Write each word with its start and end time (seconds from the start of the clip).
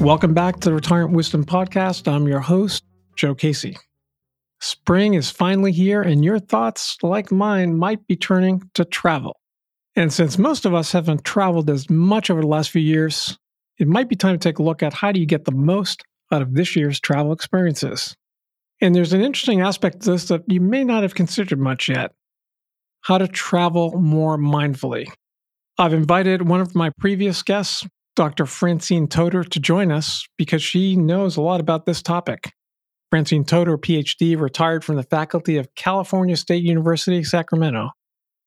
Welcome 0.00 0.32
back 0.32 0.60
to 0.60 0.70
the 0.70 0.74
Retirement 0.74 1.14
Wisdom 1.14 1.44
Podcast. 1.44 2.10
I'm 2.10 2.26
your 2.26 2.40
host, 2.40 2.84
Joe 3.16 3.34
Casey. 3.34 3.76
Spring 4.58 5.12
is 5.12 5.30
finally 5.30 5.72
here, 5.72 6.00
and 6.00 6.24
your 6.24 6.38
thoughts, 6.38 6.96
like 7.02 7.30
mine, 7.30 7.76
might 7.76 8.06
be 8.06 8.16
turning 8.16 8.62
to 8.72 8.86
travel. 8.86 9.38
And 9.94 10.10
since 10.10 10.38
most 10.38 10.64
of 10.64 10.72
us 10.72 10.92
haven't 10.92 11.26
traveled 11.26 11.68
as 11.68 11.90
much 11.90 12.30
over 12.30 12.40
the 12.40 12.46
last 12.46 12.70
few 12.70 12.80
years, 12.80 13.38
it 13.78 13.88
might 13.88 14.08
be 14.08 14.16
time 14.16 14.38
to 14.38 14.38
take 14.38 14.58
a 14.58 14.62
look 14.62 14.82
at 14.82 14.94
how 14.94 15.12
do 15.12 15.20
you 15.20 15.26
get 15.26 15.44
the 15.44 15.52
most 15.52 16.02
out 16.32 16.40
of 16.40 16.54
this 16.54 16.74
year's 16.74 16.98
travel 16.98 17.34
experiences. 17.34 18.16
And 18.80 18.94
there's 18.94 19.12
an 19.12 19.20
interesting 19.20 19.60
aspect 19.60 20.00
to 20.00 20.12
this 20.12 20.28
that 20.28 20.44
you 20.46 20.62
may 20.62 20.82
not 20.82 21.02
have 21.02 21.14
considered 21.14 21.58
much 21.58 21.90
yet 21.90 22.12
how 23.02 23.18
to 23.18 23.28
travel 23.28 24.00
more 24.00 24.38
mindfully. 24.38 25.12
I've 25.76 25.92
invited 25.92 26.48
one 26.48 26.62
of 26.62 26.74
my 26.74 26.88
previous 26.98 27.42
guests, 27.42 27.86
Dr. 28.16 28.46
Francine 28.46 29.06
Toder 29.06 29.44
to 29.44 29.60
join 29.60 29.92
us 29.92 30.26
because 30.36 30.62
she 30.62 30.96
knows 30.96 31.36
a 31.36 31.40
lot 31.40 31.60
about 31.60 31.86
this 31.86 32.02
topic. 32.02 32.52
Francine 33.10 33.44
Toder, 33.44 33.76
PhD, 33.76 34.38
retired 34.38 34.84
from 34.84 34.96
the 34.96 35.02
faculty 35.02 35.56
of 35.56 35.74
California 35.74 36.36
State 36.36 36.62
University, 36.62 37.24
Sacramento, 37.24 37.90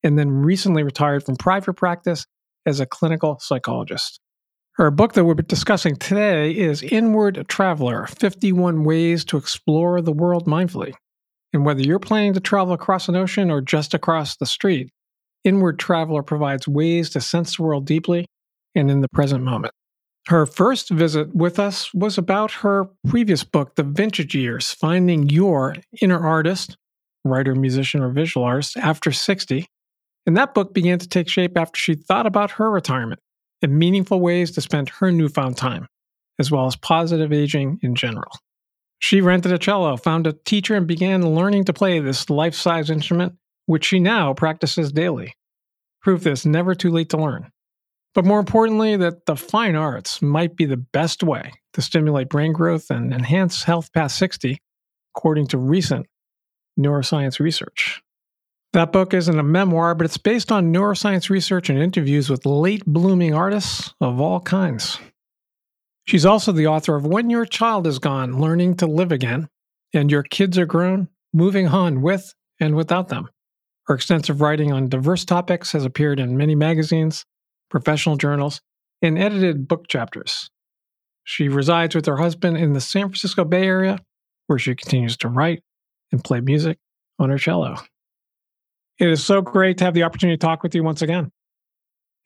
and 0.04 0.18
then 0.18 0.30
recently 0.30 0.84
retired 0.84 1.24
from 1.24 1.36
private 1.36 1.74
practice 1.74 2.26
as 2.66 2.80
a 2.80 2.86
clinical 2.86 3.38
psychologist. 3.40 4.20
Her 4.74 4.90
book 4.90 5.14
that 5.14 5.26
we're 5.26 5.36
discussing 5.36 5.96
today 5.96 6.52
is 6.52 6.82
Inward 6.82 7.46
Traveler 7.48 8.08
51 8.08 8.84
Ways 8.84 9.24
to 9.26 9.38
Explore 9.38 10.02
the 10.02 10.12
World 10.12 10.46
Mindfully. 10.46 10.94
And 11.54 11.66
whether 11.66 11.82
you're 11.82 12.00
planning 12.00 12.34
to 12.34 12.40
travel 12.40 12.74
across 12.74 13.08
an 13.08 13.16
ocean 13.16 13.52
or 13.52 13.62
just 13.62 13.94
across 13.94 14.38
the 14.38 14.46
street, 14.46 14.90
Inward 15.44 15.78
Traveler 15.78 16.24
provides 16.24 16.68
ways 16.68 17.12
to 17.12 17.22
sense 17.22 17.58
the 17.58 17.64
world 17.64 17.86
deeply 17.86 18.26
and 18.76 18.90
in 18.90 19.02
the 19.02 19.10
present 19.10 19.44
moment. 19.44 19.74
Her 20.28 20.46
first 20.46 20.90
visit 20.90 21.36
with 21.36 21.60
us 21.60 21.94
was 21.94 22.18
about 22.18 22.52
her 22.52 22.86
previous 23.08 23.44
book, 23.44 23.76
The 23.76 23.84
Vintage 23.84 24.34
Years 24.34 24.72
Finding 24.72 25.30
Your 25.30 25.76
Inner 26.02 26.26
Artist, 26.26 26.78
writer, 27.26 27.56
musician, 27.56 28.02
or 28.02 28.10
visual 28.10 28.46
artist 28.46 28.78
after 28.78 29.12
60. 29.12 29.66
And 30.26 30.38
that 30.38 30.54
book 30.54 30.74
began 30.74 31.00
to 31.00 31.08
take 31.08 31.28
shape 31.28 31.58
after 31.58 31.78
she 31.78 31.96
thought 31.96 32.26
about 32.26 32.52
her 32.52 32.72
retirement 32.72 33.20
and 33.62 33.78
meaningful 33.78 34.22
ways 34.22 34.52
to 34.52 34.62
spend 34.62 34.90
her 34.90 35.12
newfound 35.12 35.58
time, 35.58 35.88
as 36.40 36.50
well 36.50 36.68
as 36.68 36.76
positive 36.78 37.34
aging 37.34 37.80
in 37.82 37.96
general. 37.96 38.32
She 39.00 39.20
rented 39.20 39.52
a 39.52 39.58
cello, 39.58 39.98
found 39.98 40.28
a 40.28 40.34
teacher, 40.46 40.76
and 40.76 40.88
began 40.88 41.36
learning 41.36 41.66
to 41.66 41.74
play 41.74 42.00
this 42.00 42.30
life 42.30 42.56
size 42.56 42.90
instrument, 42.90 43.34
which 43.66 43.84
she 43.84 44.00
now 44.00 44.34
practices 44.34 44.94
daily. 44.94 45.34
Proof 46.02 46.24
that 46.24 46.32
it's 46.32 46.46
never 46.46 46.74
too 46.74 46.92
late 46.92 47.10
to 47.10 47.18
learn. 47.18 47.52
But 48.14 48.26
more 48.26 48.40
importantly, 48.40 48.96
that 48.98 49.26
the 49.26 49.36
fine 49.36 49.76
arts 49.76 50.22
might 50.22 50.56
be 50.56 50.66
the 50.66 50.78
best 50.78 51.24
way 51.24 51.54
to 51.74 51.82
stimulate 51.82 52.30
brain 52.30 52.54
growth 52.54 52.92
and 52.92 53.14
enhance 53.14 53.64
health 53.64 53.92
past 53.92 54.18
60, 54.18 54.60
according 55.16 55.48
to 55.48 55.58
recent 55.58 56.06
neuroscience 56.80 57.40
research. 57.40 58.02
That 58.74 58.92
book 58.92 59.14
isn't 59.14 59.40
a 59.40 59.44
memoir, 59.44 59.94
but 59.94 60.06
it's 60.06 60.18
based 60.18 60.52
on 60.52 60.74
neuroscience 60.74 61.30
research 61.30 61.70
and 61.70 61.80
interviews 61.80 62.30
with 62.30 62.46
late 62.46 62.84
blooming 62.86 63.34
artists 63.34 63.94
of 64.02 64.20
all 64.20 64.40
kinds. 64.40 65.00
She's 66.06 66.26
also 66.26 66.52
the 66.52 66.68
author 66.68 66.96
of 66.96 67.06
When 67.06 67.30
Your 67.30 67.46
Child 67.46 67.88
Is 67.88 68.00
Gone 68.00 68.40
Learning 68.40 68.76
to 68.78 68.88
Live 68.88 69.12
Again, 69.12 69.48
and 69.94 70.12
Your 70.12 70.24
Kids 70.24 70.58
Are 70.58 70.66
Grown 70.66 71.08
Moving 71.34 71.68
On 71.68 72.02
with 72.02 72.34
and 72.60 72.76
Without 72.76 73.10
Them. 73.10 73.30
Her 73.86 73.96
extensive 73.96 74.42
writing 74.42 74.72
on 74.72 74.90
diverse 74.90 75.24
topics 75.24 75.72
has 75.74 75.86
appeared 75.86 76.20
in 76.20 76.38
many 76.38 76.56
magazines, 76.56 77.26
professional 77.74 78.18
journals, 78.18 78.62
and 79.02 79.18
edited 79.18 79.68
book 79.68 79.88
chapters. 79.88 80.52
She 81.24 81.50
resides 81.50 81.96
with 81.96 82.06
her 82.06 82.18
husband 82.18 82.56
in 82.56 82.74
the 82.74 82.80
San 82.80 83.08
Francisco 83.08 83.44
Bay 83.44 83.66
Area, 83.66 83.98
where 84.46 84.60
she 84.60 84.76
continues 84.76 85.18
to 85.18 85.28
write 85.28 85.64
and 86.12 86.24
play 86.24 86.40
music 86.40 86.78
on 87.18 87.32
her 87.32 87.40
cello. 87.40 87.78
It 89.00 89.10
is 89.10 89.26
so 89.26 89.42
great 89.42 89.80
to 89.80 89.86
have 89.86 89.96
the 89.96 90.04
opportunity 90.04 90.38
to 90.38 90.46
talk 90.46 90.62
with 90.62 90.76
you 90.76 90.84
once 90.84 91.02
again. 91.02 91.32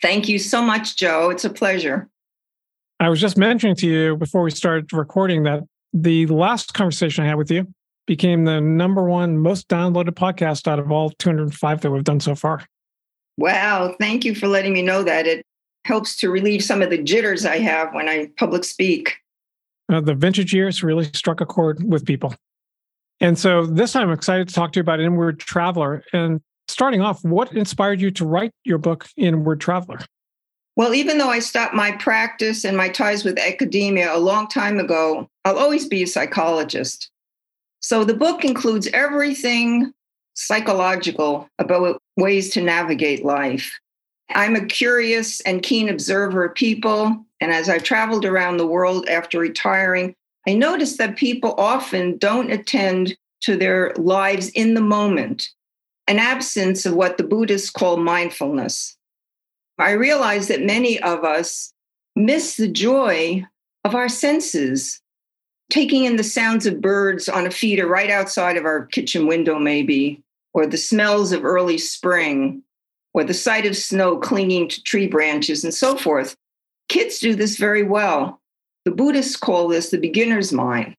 Thank 0.01 0.27
you 0.27 0.37
so 0.37 0.61
much, 0.61 0.97
Joe. 0.97 1.29
It's 1.29 1.45
a 1.45 1.49
pleasure. 1.49 2.09
I 2.99 3.07
was 3.07 3.21
just 3.21 3.37
mentioning 3.37 3.77
to 3.77 3.87
you 3.87 4.17
before 4.17 4.43
we 4.43 4.51
started 4.51 4.91
recording 4.91 5.43
that 5.43 5.63
the 5.93 6.25
last 6.25 6.73
conversation 6.73 7.23
I 7.23 7.27
had 7.27 7.37
with 7.37 7.49
you 7.49 7.73
became 8.05 8.43
the 8.43 8.59
number 8.59 9.03
one 9.03 9.37
most 9.37 9.69
downloaded 9.69 10.09
podcast 10.09 10.67
out 10.67 10.77
of 10.77 10.91
all 10.91 11.11
205 11.11 11.81
that 11.81 11.89
we've 11.89 12.03
done 12.03 12.19
so 12.19 12.35
far. 12.35 12.65
Wow. 13.37 13.95
Thank 13.99 14.25
you 14.25 14.35
for 14.35 14.47
letting 14.47 14.73
me 14.73 14.81
know 14.81 15.03
that. 15.03 15.27
It 15.27 15.45
helps 15.85 16.15
to 16.17 16.29
relieve 16.29 16.63
some 16.63 16.81
of 16.81 16.89
the 16.89 17.01
jitters 17.01 17.45
I 17.45 17.59
have 17.59 17.93
when 17.93 18.09
I 18.09 18.29
public 18.37 18.63
speak. 18.63 19.17
Uh, 19.89 20.01
the 20.01 20.15
vintage 20.15 20.53
years 20.53 20.83
really 20.83 21.05
struck 21.05 21.39
a 21.39 21.45
chord 21.45 21.81
with 21.83 22.05
people. 22.05 22.35
And 23.19 23.37
so 23.37 23.65
this 23.65 23.93
time 23.93 24.09
I'm 24.09 24.13
excited 24.13 24.47
to 24.49 24.53
talk 24.53 24.73
to 24.73 24.79
you 24.79 24.81
about 24.81 24.99
Inward 24.99 25.39
Traveler. 25.39 26.03
And 26.13 26.41
starting 26.67 27.01
off, 27.01 27.23
what 27.23 27.53
inspired 27.53 28.01
you 28.01 28.11
to 28.11 28.25
write 28.25 28.51
your 28.63 28.77
book, 28.77 29.07
Inward 29.15 29.61
Traveler? 29.61 29.99
Well, 30.75 30.93
even 30.93 31.17
though 31.17 31.29
I 31.29 31.39
stopped 31.39 31.73
my 31.73 31.91
practice 31.93 32.63
and 32.63 32.77
my 32.77 32.89
ties 32.89 33.23
with 33.23 33.39
academia 33.39 34.15
a 34.15 34.19
long 34.19 34.47
time 34.47 34.79
ago, 34.79 35.27
I'll 35.43 35.57
always 35.57 35.87
be 35.87 36.03
a 36.03 36.07
psychologist. 36.07 37.09
So 37.79 38.03
the 38.03 38.13
book 38.13 38.45
includes 38.45 38.87
everything 38.93 39.93
psychological 40.37 41.49
about 41.57 41.99
ways 42.15 42.51
to 42.51 42.61
navigate 42.61 43.25
life. 43.25 43.77
I'm 44.29 44.55
a 44.55 44.65
curious 44.65 45.41
and 45.41 45.63
keen 45.63 45.89
observer 45.89 46.45
of 46.45 46.53
people. 46.53 47.25
And 47.41 47.51
as 47.51 47.69
I've 47.69 47.83
traveled 47.83 48.23
around 48.23 48.57
the 48.57 48.67
world 48.67 49.09
after 49.09 49.39
retiring, 49.39 50.13
I 50.47 50.53
noticed 50.53 50.99
that 50.99 51.17
people 51.17 51.55
often 51.57 52.17
don't 52.17 52.51
attend 52.51 53.17
to 53.41 53.57
their 53.57 53.93
lives 53.97 54.49
in 54.49 54.75
the 54.75 54.81
moment, 54.81 55.49
an 56.07 56.19
absence 56.19 56.85
of 56.85 56.93
what 56.93 57.17
the 57.17 57.23
Buddhists 57.23 57.71
call 57.71 57.97
mindfulness. 57.97 58.95
I 59.79 59.91
realize 59.91 60.47
that 60.49 60.61
many 60.61 61.01
of 61.01 61.23
us 61.23 61.73
miss 62.15 62.57
the 62.57 62.67
joy 62.67 63.43
of 63.83 63.95
our 63.95 64.09
senses, 64.09 65.01
taking 65.71 66.05
in 66.05 66.15
the 66.15 66.23
sounds 66.23 66.65
of 66.65 66.81
birds 66.81 67.27
on 67.27 67.47
a 67.47 67.51
feeder 67.51 67.87
right 67.87 68.09
outside 68.09 68.57
of 68.57 68.65
our 68.65 68.85
kitchen 68.85 69.27
window, 69.27 69.59
maybe, 69.59 70.23
or 70.57 70.65
the 70.65 70.75
smells 70.75 71.31
of 71.31 71.45
early 71.45 71.77
spring, 71.77 72.63
or 73.13 73.23
the 73.23 73.33
sight 73.33 73.67
of 73.67 73.77
snow 73.77 74.17
clinging 74.17 74.67
to 74.67 74.81
tree 74.81 75.07
branches, 75.07 75.63
and 75.63 75.71
so 75.71 75.95
forth. 75.95 76.35
Kids 76.89 77.19
do 77.19 77.35
this 77.35 77.57
very 77.57 77.83
well. 77.83 78.41
The 78.83 78.91
Buddhists 78.91 79.35
call 79.35 79.67
this 79.67 79.91
the 79.91 79.99
beginner's 79.99 80.51
mind. 80.51 80.95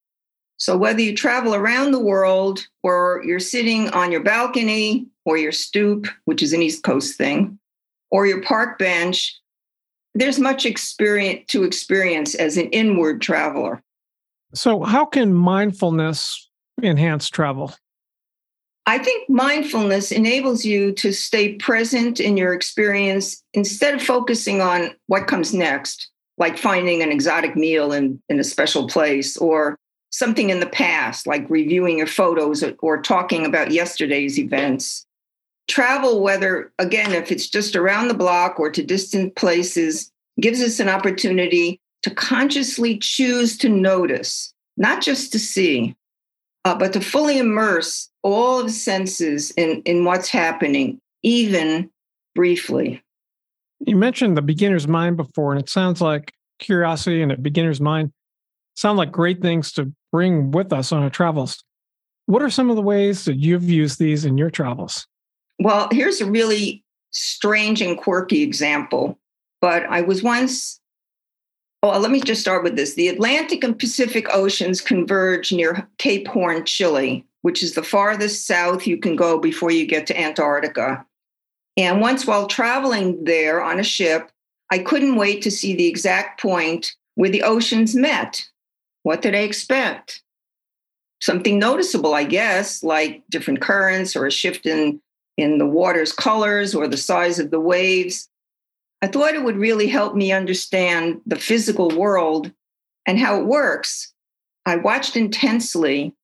So, 0.59 0.77
whether 0.77 1.01
you 1.01 1.13
travel 1.17 1.57
around 1.57 1.91
the 1.91 1.99
world 1.99 2.69
or 2.85 3.21
you're 3.27 3.41
sitting 3.41 3.91
on 3.91 4.13
your 4.13 4.23
balcony 4.23 5.09
or 5.25 5.37
your 5.37 5.51
stoop, 5.51 6.07
which 6.25 6.41
is 6.41 6.53
an 6.53 6.63
East 6.63 6.85
Coast 6.85 7.19
thing, 7.19 7.59
or 8.13 8.29
your 8.29 8.43
park 8.43 8.79
bench, 8.79 9.37
there's 10.15 10.39
much 10.39 10.67
experience 10.67 11.47
to 11.49 11.65
experience 11.65 12.37
as 12.37 12.57
an 12.57 12.69
inward 12.71 13.21
traveler. 13.21 13.83
So, 14.55 14.85
how 14.85 15.05
can 15.05 15.35
mindfulness 15.35 16.49
enhance 16.81 17.29
travel? 17.29 17.75
I 18.89 18.97
think 18.97 19.29
mindfulness 19.29 20.11
enables 20.11 20.65
you 20.65 20.93
to 20.93 21.13
stay 21.13 21.57
present 21.57 22.21
in 22.21 22.39
your 22.39 22.55
experience 22.55 23.45
instead 23.53 23.93
of 23.93 24.03
focusing 24.03 24.63
on 24.63 24.93
what 25.09 25.27
comes 25.27 25.53
next, 25.53 26.09
like 26.39 26.57
finding 26.57 27.03
an 27.03 27.13
exotic 27.13 27.55
meal 27.55 27.93
in, 27.93 28.23
in 28.31 28.41
a 28.41 28.45
special 28.45 28.89
place 28.89 29.37
or 29.37 29.79
something 30.09 30.49
in 30.49 30.61
the 30.61 30.67
past, 30.67 31.27
like 31.27 31.45
reviewing 31.51 31.99
your 31.99 32.07
photos 32.07 32.63
or, 32.63 32.75
or 32.79 33.03
talking 33.03 33.45
about 33.45 33.73
yesterday's 33.73 34.39
events. 34.39 35.05
Travel, 35.69 36.23
whether, 36.23 36.73
again, 36.79 37.13
if 37.13 37.31
it's 37.31 37.47
just 37.47 37.77
around 37.77 38.09
the 38.09 38.15
block 38.15 38.59
or 38.59 38.71
to 38.71 38.83
distant 38.83 39.37
places, 39.37 40.11
gives 40.41 40.63
us 40.63 40.81
an 40.81 40.89
opportunity 40.89 41.79
to 42.05 42.11
consciously 42.11 42.97
choose 42.97 43.59
to 43.59 43.69
notice, 43.69 44.55
not 44.79 45.03
just 45.03 45.31
to 45.33 45.39
see 45.39 45.95
uh, 46.65 46.75
but 46.75 46.95
to 46.95 47.01
fully 47.01 47.39
immerse 47.39 48.08
all 48.35 48.61
of 48.61 48.67
the 48.67 48.73
senses 48.73 49.51
in, 49.53 49.83
in 49.83 50.05
what's 50.05 50.29
happening, 50.29 51.01
even 51.23 51.91
briefly. 52.35 53.03
You 53.81 53.97
mentioned 53.97 54.37
the 54.37 54.43
beginner's 54.43 54.89
mind 54.89 55.17
before, 55.17 55.53
and 55.53 55.61
it 55.61 55.69
sounds 55.69 56.01
like 56.01 56.33
curiosity 56.59 57.23
and 57.23 57.31
a 57.31 57.37
beginner's 57.37 57.81
mind 57.81 58.13
sound 58.75 58.99
like 58.99 59.13
great 59.13 59.43
things 59.43 59.73
to 59.73 59.93
bring 60.13 60.51
with 60.51 60.73
us 60.73 60.93
on 60.93 61.03
our 61.03 61.11
travels. 61.11 61.63
What 62.27 62.43
are 62.43 62.51
some 62.51 62.71
of 62.71 62.77
the 62.77 62.83
ways 62.83 63.25
that 63.25 63.37
you've 63.37 63.69
used 63.69 63.99
these 63.99 64.25
in 64.25 64.39
your 64.39 64.51
travels? 64.51 65.07
Well, 65.59 65.89
here's 65.91 66.21
a 66.21 66.31
really 66.31 66.85
strange 67.11 67.81
and 67.83 67.97
quirky 67.97 68.43
example. 68.43 69.19
But 69.61 69.85
I 69.87 70.03
was 70.03 70.23
once 70.23 70.81
well, 71.83 72.01
let 72.01 72.11
me 72.11 72.21
just 72.21 72.41
start 72.41 72.65
with 72.65 72.75
this. 72.75 72.95
The 72.95 73.09
Atlantic 73.09 73.63
and 73.63 73.79
Pacific 73.79 74.27
Oceans 74.35 74.81
converge 74.81 75.53
near 75.53 75.89
Cape 75.99 76.27
Horn, 76.27 76.65
Chile, 76.65 77.25
which 77.43 77.63
is 77.63 77.75
the 77.75 77.83
farthest 77.83 78.47
south 78.47 78.87
you 78.87 78.97
can 78.97 79.17
go 79.17 79.39
before 79.39 79.71
you 79.71 79.87
get 79.87 80.07
to 80.07 80.21
Antarctica. 80.21 81.05
And 81.77 82.01
once 82.01 82.27
while 82.27 82.47
traveling 82.47 83.25
there 83.25 83.63
on 83.63 83.79
a 83.79 83.85
ship, 83.85 84.31
I 84.71 84.79
couldn't 84.79 85.17
wait 85.17 85.43
to 85.43 85.51
see 85.51 85.75
the 85.75 85.87
exact 85.87 86.41
point 86.41 86.95
where 87.15 87.31
the 87.31 87.43
oceans 87.43 87.95
met. 87.95 88.47
What 89.03 89.23
did 89.23 89.35
I 89.35 89.39
expect? 89.39 90.23
Something 91.21 91.59
noticeable, 91.59 92.15
I 92.15 92.25
guess, 92.25 92.83
like 92.83 93.23
different 93.31 93.61
currents 93.61 94.15
or 94.15 94.27
a 94.27 94.31
shift 94.31 94.67
in, 94.67 95.01
in 95.37 95.59
the 95.59 95.67
water's 95.67 96.13
colors 96.13 96.75
or 96.75 96.87
the 96.87 96.97
size 96.97 97.39
of 97.39 97.51
the 97.51 97.61
waves. 97.61 98.29
I 99.01 99.07
thought 99.07 99.35
it 99.35 99.45
would 99.45 99.57
really 99.57 99.87
help 99.87 100.15
me 100.15 100.33
understand 100.33 101.21
the 101.27 101.39
physical 101.39 101.91
world 101.91 102.53
and 103.07 103.19
how 103.19 103.41
it 103.41 103.47
works. 103.47 104.13
I 104.67 104.77
watched 104.77 105.17
intensely, 105.17 106.15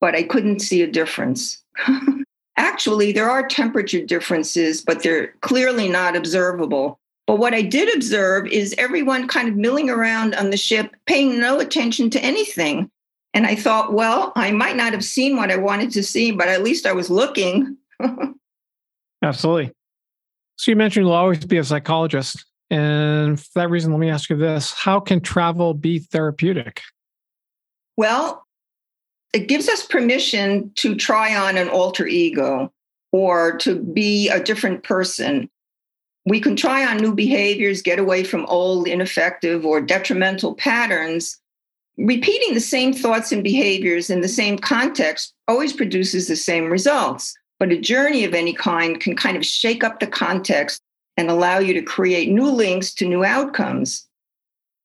but 0.00 0.14
I 0.14 0.22
couldn't 0.22 0.60
see 0.60 0.82
a 0.82 0.90
difference. 0.90 1.62
Actually, 2.56 3.12
there 3.12 3.30
are 3.30 3.46
temperature 3.46 4.04
differences, 4.04 4.80
but 4.80 5.02
they're 5.02 5.28
clearly 5.40 5.88
not 5.88 6.16
observable. 6.16 6.98
But 7.26 7.38
what 7.38 7.54
I 7.54 7.62
did 7.62 7.94
observe 7.96 8.46
is 8.46 8.74
everyone 8.76 9.28
kind 9.28 9.48
of 9.48 9.56
milling 9.56 9.88
around 9.88 10.34
on 10.34 10.50
the 10.50 10.56
ship, 10.56 10.94
paying 11.06 11.40
no 11.40 11.58
attention 11.58 12.10
to 12.10 12.22
anything. 12.22 12.90
And 13.32 13.46
I 13.46 13.56
thought, 13.56 13.92
well, 13.92 14.32
I 14.36 14.52
might 14.52 14.76
not 14.76 14.92
have 14.92 15.04
seen 15.04 15.36
what 15.36 15.50
I 15.50 15.56
wanted 15.56 15.90
to 15.92 16.02
see, 16.02 16.30
but 16.30 16.48
at 16.48 16.62
least 16.62 16.86
I 16.86 16.92
was 16.92 17.10
looking. 17.10 17.76
Absolutely. 19.22 19.72
So 20.56 20.70
you 20.70 20.76
mentioned 20.76 21.06
you'll 21.06 21.14
always 21.14 21.44
be 21.44 21.56
a 21.56 21.64
psychologist. 21.64 22.44
And 22.70 23.40
for 23.40 23.60
that 23.60 23.70
reason, 23.70 23.90
let 23.90 24.00
me 24.00 24.10
ask 24.10 24.30
you 24.30 24.36
this 24.36 24.72
How 24.72 25.00
can 25.00 25.20
travel 25.20 25.74
be 25.74 25.98
therapeutic? 25.98 26.82
Well, 27.96 28.43
it 29.34 29.48
gives 29.48 29.68
us 29.68 29.86
permission 29.86 30.72
to 30.76 30.94
try 30.94 31.36
on 31.36 31.58
an 31.58 31.68
alter 31.68 32.06
ego 32.06 32.72
or 33.12 33.56
to 33.58 33.78
be 33.80 34.28
a 34.30 34.42
different 34.42 34.82
person 34.82 35.50
we 36.26 36.40
can 36.40 36.56
try 36.56 36.86
on 36.86 36.96
new 36.96 37.14
behaviors, 37.14 37.82
get 37.82 37.98
away 37.98 38.24
from 38.24 38.46
old, 38.46 38.88
ineffective, 38.88 39.66
or 39.66 39.80
detrimental 39.80 40.54
patterns. 40.54 41.38
Repeating 41.98 42.54
the 42.54 42.60
same 42.60 42.92
thoughts 42.92 43.30
and 43.30 43.44
behaviors 43.44 44.10
in 44.10 44.20
the 44.20 44.28
same 44.28 44.58
context 44.58 45.34
always 45.48 45.72
produces 45.72 46.26
the 46.26 46.36
same 46.36 46.70
results. 46.70 47.36
But 47.58 47.72
a 47.72 47.80
journey 47.80 48.24
of 48.24 48.34
any 48.34 48.52
kind 48.52 48.98
can 48.98 49.14
kind 49.14 49.36
of 49.36 49.44
shake 49.44 49.84
up 49.84 50.00
the 50.00 50.06
context 50.06 50.80
and 51.16 51.30
allow 51.30 51.58
you 51.58 51.74
to 51.74 51.82
create 51.82 52.30
new 52.30 52.50
links 52.50 52.92
to 52.94 53.06
new 53.06 53.22
outcomes. 53.22 54.08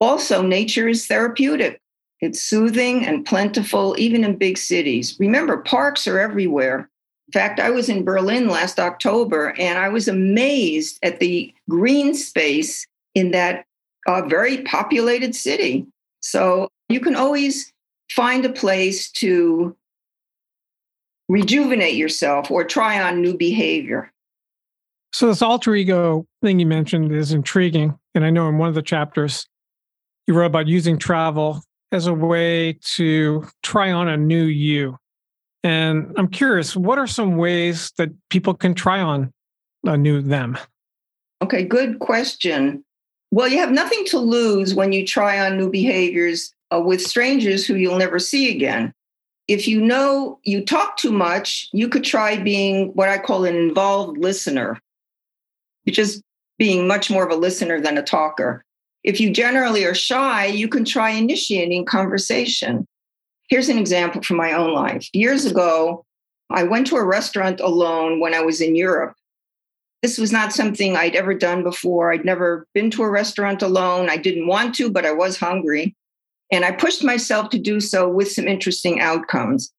Also, 0.01 0.41
nature 0.41 0.87
is 0.87 1.07
therapeutic. 1.07 1.78
It's 2.21 2.41
soothing 2.41 3.05
and 3.05 3.25
plentiful, 3.25 3.95
even 3.97 4.23
in 4.23 4.35
big 4.35 4.57
cities. 4.57 5.15
Remember, 5.19 5.57
parks 5.57 6.07
are 6.07 6.19
everywhere. 6.19 6.89
In 7.29 7.31
fact, 7.33 7.59
I 7.59 7.69
was 7.69 7.89
in 7.89 8.03
Berlin 8.03 8.47
last 8.47 8.79
October 8.79 9.53
and 9.59 9.77
I 9.77 9.89
was 9.89 10.07
amazed 10.07 10.99
at 11.03 11.19
the 11.19 11.53
green 11.69 12.13
space 12.13 12.85
in 13.15 13.31
that 13.31 13.65
uh, 14.07 14.23
very 14.23 14.63
populated 14.63 15.35
city. 15.35 15.85
So 16.21 16.67
you 16.89 16.99
can 16.99 17.15
always 17.15 17.71
find 18.11 18.43
a 18.45 18.51
place 18.51 19.11
to 19.11 19.75
rejuvenate 21.29 21.95
yourself 21.95 22.49
or 22.51 22.63
try 22.63 23.01
on 23.01 23.21
new 23.21 23.37
behavior. 23.37 24.11
So, 25.11 25.27
this 25.27 25.41
alter 25.41 25.73
ego 25.75 26.25
thing 26.41 26.59
you 26.59 26.65
mentioned 26.65 27.11
is 27.11 27.31
intriguing. 27.31 27.97
And 28.13 28.25
I 28.25 28.29
know 28.29 28.47
in 28.47 28.57
one 28.57 28.69
of 28.69 28.75
the 28.75 28.81
chapters 28.81 29.47
you 30.27 30.33
wrote 30.33 30.45
about 30.47 30.67
using 30.67 30.97
travel 30.97 31.63
as 31.91 32.07
a 32.07 32.13
way 32.13 32.77
to 32.95 33.47
try 33.63 33.91
on 33.91 34.07
a 34.07 34.17
new 34.17 34.43
you. 34.43 34.97
And 35.63 36.13
I'm 36.17 36.29
curious, 36.29 36.75
what 36.75 36.97
are 36.97 37.07
some 37.07 37.37
ways 37.37 37.91
that 37.97 38.09
people 38.29 38.53
can 38.53 38.73
try 38.73 39.01
on 39.01 39.33
a 39.85 39.97
new 39.97 40.21
them? 40.21 40.57
Okay, 41.41 41.63
good 41.63 41.99
question. 41.99 42.83
Well, 43.31 43.47
you 43.47 43.57
have 43.59 43.71
nothing 43.71 44.05
to 44.05 44.19
lose 44.19 44.73
when 44.73 44.91
you 44.91 45.05
try 45.05 45.39
on 45.39 45.57
new 45.57 45.69
behaviors 45.69 46.53
uh, 46.73 46.79
with 46.79 47.01
strangers 47.01 47.65
who 47.65 47.75
you'll 47.75 47.97
never 47.97 48.19
see 48.19 48.53
again. 48.55 48.93
If 49.47 49.67
you 49.67 49.81
know 49.81 50.39
you 50.43 50.63
talk 50.63 50.97
too 50.97 51.11
much, 51.11 51.69
you 51.73 51.89
could 51.89 52.03
try 52.03 52.37
being 52.37 52.89
what 52.93 53.09
I 53.09 53.17
call 53.17 53.45
an 53.45 53.55
involved 53.55 54.17
listener, 54.17 54.79
which 55.83 55.97
is 55.97 56.21
being 56.57 56.87
much 56.87 57.09
more 57.09 57.25
of 57.25 57.31
a 57.31 57.35
listener 57.35 57.81
than 57.81 57.97
a 57.97 58.03
talker. 58.03 58.63
If 59.03 59.19
you 59.19 59.31
generally 59.31 59.85
are 59.85 59.95
shy, 59.95 60.45
you 60.45 60.67
can 60.67 60.85
try 60.85 61.11
initiating 61.11 61.85
conversation. 61.85 62.85
Here's 63.49 63.69
an 63.69 63.77
example 63.77 64.21
from 64.21 64.37
my 64.37 64.53
own 64.53 64.73
life. 64.73 65.07
Years 65.13 65.45
ago, 65.45 66.05
I 66.49 66.63
went 66.63 66.87
to 66.87 66.95
a 66.95 67.05
restaurant 67.05 67.59
alone 67.59 68.19
when 68.19 68.33
I 68.33 68.41
was 68.41 68.61
in 68.61 68.75
Europe. 68.75 69.15
This 70.01 70.17
was 70.17 70.31
not 70.31 70.53
something 70.53 70.95
I'd 70.95 71.15
ever 71.15 71.33
done 71.33 71.63
before. 71.63 72.11
I'd 72.11 72.25
never 72.25 72.67
been 72.73 72.89
to 72.91 73.03
a 73.03 73.09
restaurant 73.09 73.61
alone. 73.61 74.09
I 74.09 74.17
didn't 74.17 74.47
want 74.47 74.75
to, 74.75 74.89
but 74.91 75.05
I 75.05 75.11
was 75.11 75.37
hungry. 75.37 75.95
And 76.51 76.65
I 76.65 76.71
pushed 76.71 77.03
myself 77.03 77.49
to 77.49 77.59
do 77.59 77.79
so 77.79 78.07
with 78.09 78.31
some 78.31 78.47
interesting 78.47 78.99
outcomes. 78.99 79.71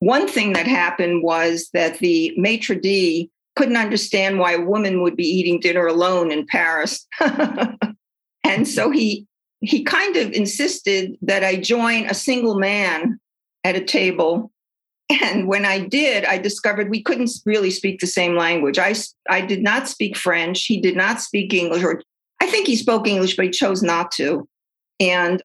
One 0.00 0.28
thing 0.28 0.52
that 0.54 0.66
happened 0.66 1.22
was 1.22 1.70
that 1.72 1.98
the 1.98 2.34
maitre 2.36 2.76
d' 2.76 3.30
couldn't 3.54 3.76
understand 3.76 4.38
why 4.38 4.52
a 4.52 4.60
woman 4.60 5.02
would 5.02 5.16
be 5.16 5.26
eating 5.26 5.60
dinner 5.60 5.86
alone 5.86 6.30
in 6.30 6.46
Paris. 6.46 7.06
and 8.46 8.66
so 8.66 8.90
he 8.90 9.26
he 9.60 9.82
kind 9.82 10.16
of 10.16 10.32
insisted 10.32 11.16
that 11.22 11.42
I 11.42 11.56
join 11.56 12.06
a 12.06 12.14
single 12.14 12.58
man 12.58 13.18
at 13.64 13.76
a 13.76 13.84
table. 13.84 14.52
And 15.22 15.48
when 15.48 15.64
I 15.64 15.80
did, 15.80 16.24
I 16.24 16.38
discovered 16.38 16.90
we 16.90 17.02
couldn't 17.02 17.30
really 17.44 17.70
speak 17.70 18.00
the 18.00 18.06
same 18.06 18.36
language. 18.36 18.78
I, 18.78 18.94
I 19.30 19.40
did 19.40 19.62
not 19.62 19.88
speak 19.88 20.16
French. 20.16 20.64
He 20.64 20.80
did 20.80 20.96
not 20.96 21.20
speak 21.20 21.54
English, 21.54 21.82
or 21.82 22.02
I 22.40 22.46
think 22.46 22.66
he 22.66 22.76
spoke 22.76 23.06
English, 23.06 23.36
but 23.36 23.46
he 23.46 23.50
chose 23.50 23.82
not 23.82 24.10
to. 24.12 24.48
And 25.00 25.42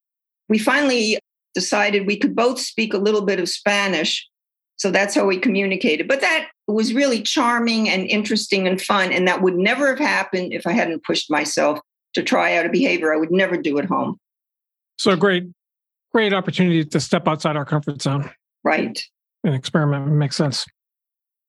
we 0.50 0.58
finally 0.58 1.20
decided 1.54 2.06
we 2.06 2.18
could 2.18 2.36
both 2.36 2.60
speak 2.60 2.94
a 2.94 2.98
little 3.00 3.22
bit 3.22 3.40
of 3.40 3.50
Spanish. 3.50 4.28
So 4.78 4.92
that's 4.92 5.16
how 5.16 5.26
we 5.26 5.38
communicated. 5.38 6.08
But 6.08 6.22
that 6.22 6.50
was 6.68 6.94
really 6.94 7.22
charming 7.22 7.88
and 7.88 8.08
interesting 8.08 8.68
and 8.68 8.82
fun. 8.82 9.12
And 9.12 9.28
that 9.28 9.42
would 9.42 9.56
never 9.56 9.88
have 9.88 10.00
happened 10.00 10.54
if 10.54 10.66
I 10.66 10.72
hadn't 10.72 11.04
pushed 11.04 11.30
myself 11.30 11.80
to 12.14 12.24
try 12.24 12.58
out 12.58 12.66
a 12.66 12.70
behavior 12.70 13.14
I 13.14 13.18
would 13.18 13.32
never 13.32 13.58
do 13.58 13.78
at 13.80 13.86
home. 13.86 14.20
So 14.98 15.16
great, 15.16 15.46
great 16.12 16.34
opportunity 16.34 16.86
to 16.86 17.00
step 17.00 17.28
outside 17.28 17.56
our 17.56 17.66
comfort 17.66 18.02
zone. 18.02 18.30
Right. 18.64 19.02
And 19.44 19.56
experiment 19.56 20.08
makes 20.08 20.36
sense. 20.36 20.66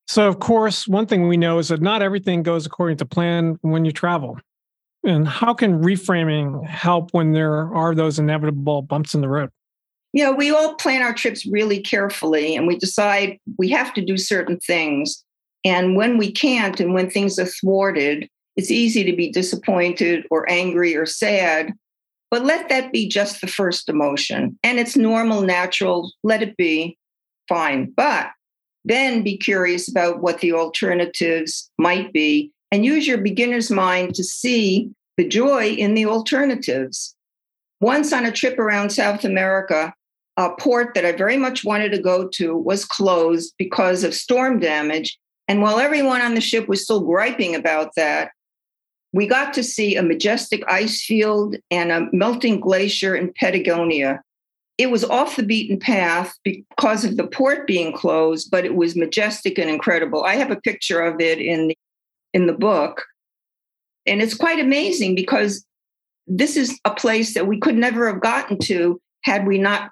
So, 0.08 0.28
of 0.28 0.40
course, 0.40 0.88
one 0.88 1.06
thing 1.06 1.28
we 1.28 1.36
know 1.36 1.58
is 1.58 1.68
that 1.68 1.80
not 1.80 2.02
everything 2.02 2.42
goes 2.42 2.66
according 2.66 2.96
to 2.98 3.06
plan 3.06 3.58
when 3.62 3.84
you 3.84 3.92
travel. 3.92 4.38
And 5.04 5.26
how 5.26 5.54
can 5.54 5.82
reframing 5.82 6.64
help 6.66 7.12
when 7.12 7.32
there 7.32 7.74
are 7.74 7.94
those 7.94 8.18
inevitable 8.18 8.82
bumps 8.82 9.14
in 9.14 9.20
the 9.20 9.28
road? 9.28 9.50
Yeah, 10.12 10.30
we 10.30 10.50
all 10.50 10.74
plan 10.74 11.02
our 11.02 11.14
trips 11.14 11.46
really 11.46 11.80
carefully 11.80 12.54
and 12.54 12.66
we 12.66 12.76
decide 12.76 13.38
we 13.58 13.70
have 13.70 13.94
to 13.94 14.04
do 14.04 14.16
certain 14.18 14.58
things. 14.60 15.24
And 15.64 15.96
when 15.96 16.18
we 16.18 16.30
can't 16.30 16.78
and 16.80 16.92
when 16.92 17.08
things 17.08 17.38
are 17.38 17.46
thwarted, 17.46 18.28
it's 18.56 18.70
easy 18.70 19.04
to 19.04 19.16
be 19.16 19.30
disappointed 19.30 20.26
or 20.30 20.48
angry 20.50 20.96
or 20.96 21.06
sad, 21.06 21.72
but 22.30 22.44
let 22.44 22.68
that 22.68 22.92
be 22.92 23.08
just 23.08 23.40
the 23.40 23.46
first 23.46 23.88
emotion. 23.88 24.58
And 24.62 24.78
it's 24.78 24.96
normal, 24.96 25.42
natural, 25.42 26.12
let 26.22 26.42
it 26.42 26.56
be 26.56 26.98
fine. 27.48 27.92
But 27.96 28.28
then 28.84 29.22
be 29.22 29.36
curious 29.36 29.88
about 29.88 30.20
what 30.20 30.40
the 30.40 30.52
alternatives 30.52 31.70
might 31.78 32.12
be 32.12 32.52
and 32.70 32.84
use 32.84 33.06
your 33.06 33.18
beginner's 33.18 33.70
mind 33.70 34.14
to 34.14 34.24
see 34.24 34.90
the 35.16 35.28
joy 35.28 35.68
in 35.68 35.94
the 35.94 36.06
alternatives. 36.06 37.14
Once 37.80 38.12
on 38.12 38.24
a 38.24 38.32
trip 38.32 38.58
around 38.58 38.90
South 38.90 39.24
America, 39.24 39.92
a 40.36 40.50
port 40.56 40.94
that 40.94 41.04
I 41.04 41.12
very 41.12 41.36
much 41.36 41.64
wanted 41.64 41.92
to 41.92 42.00
go 42.00 42.28
to 42.28 42.56
was 42.56 42.84
closed 42.84 43.52
because 43.58 44.04
of 44.04 44.14
storm 44.14 44.58
damage. 44.58 45.18
And 45.48 45.60
while 45.60 45.78
everyone 45.78 46.22
on 46.22 46.34
the 46.34 46.40
ship 46.40 46.68
was 46.68 46.82
still 46.82 47.00
griping 47.00 47.54
about 47.54 47.90
that, 47.96 48.30
we 49.12 49.26
got 49.26 49.52
to 49.54 49.62
see 49.62 49.96
a 49.96 50.02
majestic 50.02 50.62
ice 50.68 51.04
field 51.04 51.56
and 51.70 51.92
a 51.92 52.08
melting 52.12 52.60
glacier 52.60 53.14
in 53.14 53.32
Patagonia. 53.32 54.22
It 54.78 54.90
was 54.90 55.04
off 55.04 55.36
the 55.36 55.42
beaten 55.42 55.78
path 55.78 56.34
because 56.42 57.04
of 57.04 57.16
the 57.16 57.26
port 57.26 57.66
being 57.66 57.92
closed, 57.92 58.50
but 58.50 58.64
it 58.64 58.74
was 58.74 58.96
majestic 58.96 59.58
and 59.58 59.68
incredible. 59.68 60.24
I 60.24 60.36
have 60.36 60.50
a 60.50 60.60
picture 60.60 61.00
of 61.00 61.20
it 61.20 61.38
in 61.38 61.68
the, 61.68 61.78
in 62.32 62.46
the 62.46 62.54
book. 62.54 63.04
And 64.06 64.22
it's 64.22 64.34
quite 64.34 64.58
amazing 64.58 65.14
because 65.14 65.64
this 66.26 66.56
is 66.56 66.80
a 66.84 66.90
place 66.90 67.34
that 67.34 67.46
we 67.46 67.58
could 67.58 67.76
never 67.76 68.06
have 68.06 68.22
gotten 68.22 68.58
to 68.60 69.00
had 69.24 69.46
we 69.46 69.58
not 69.58 69.90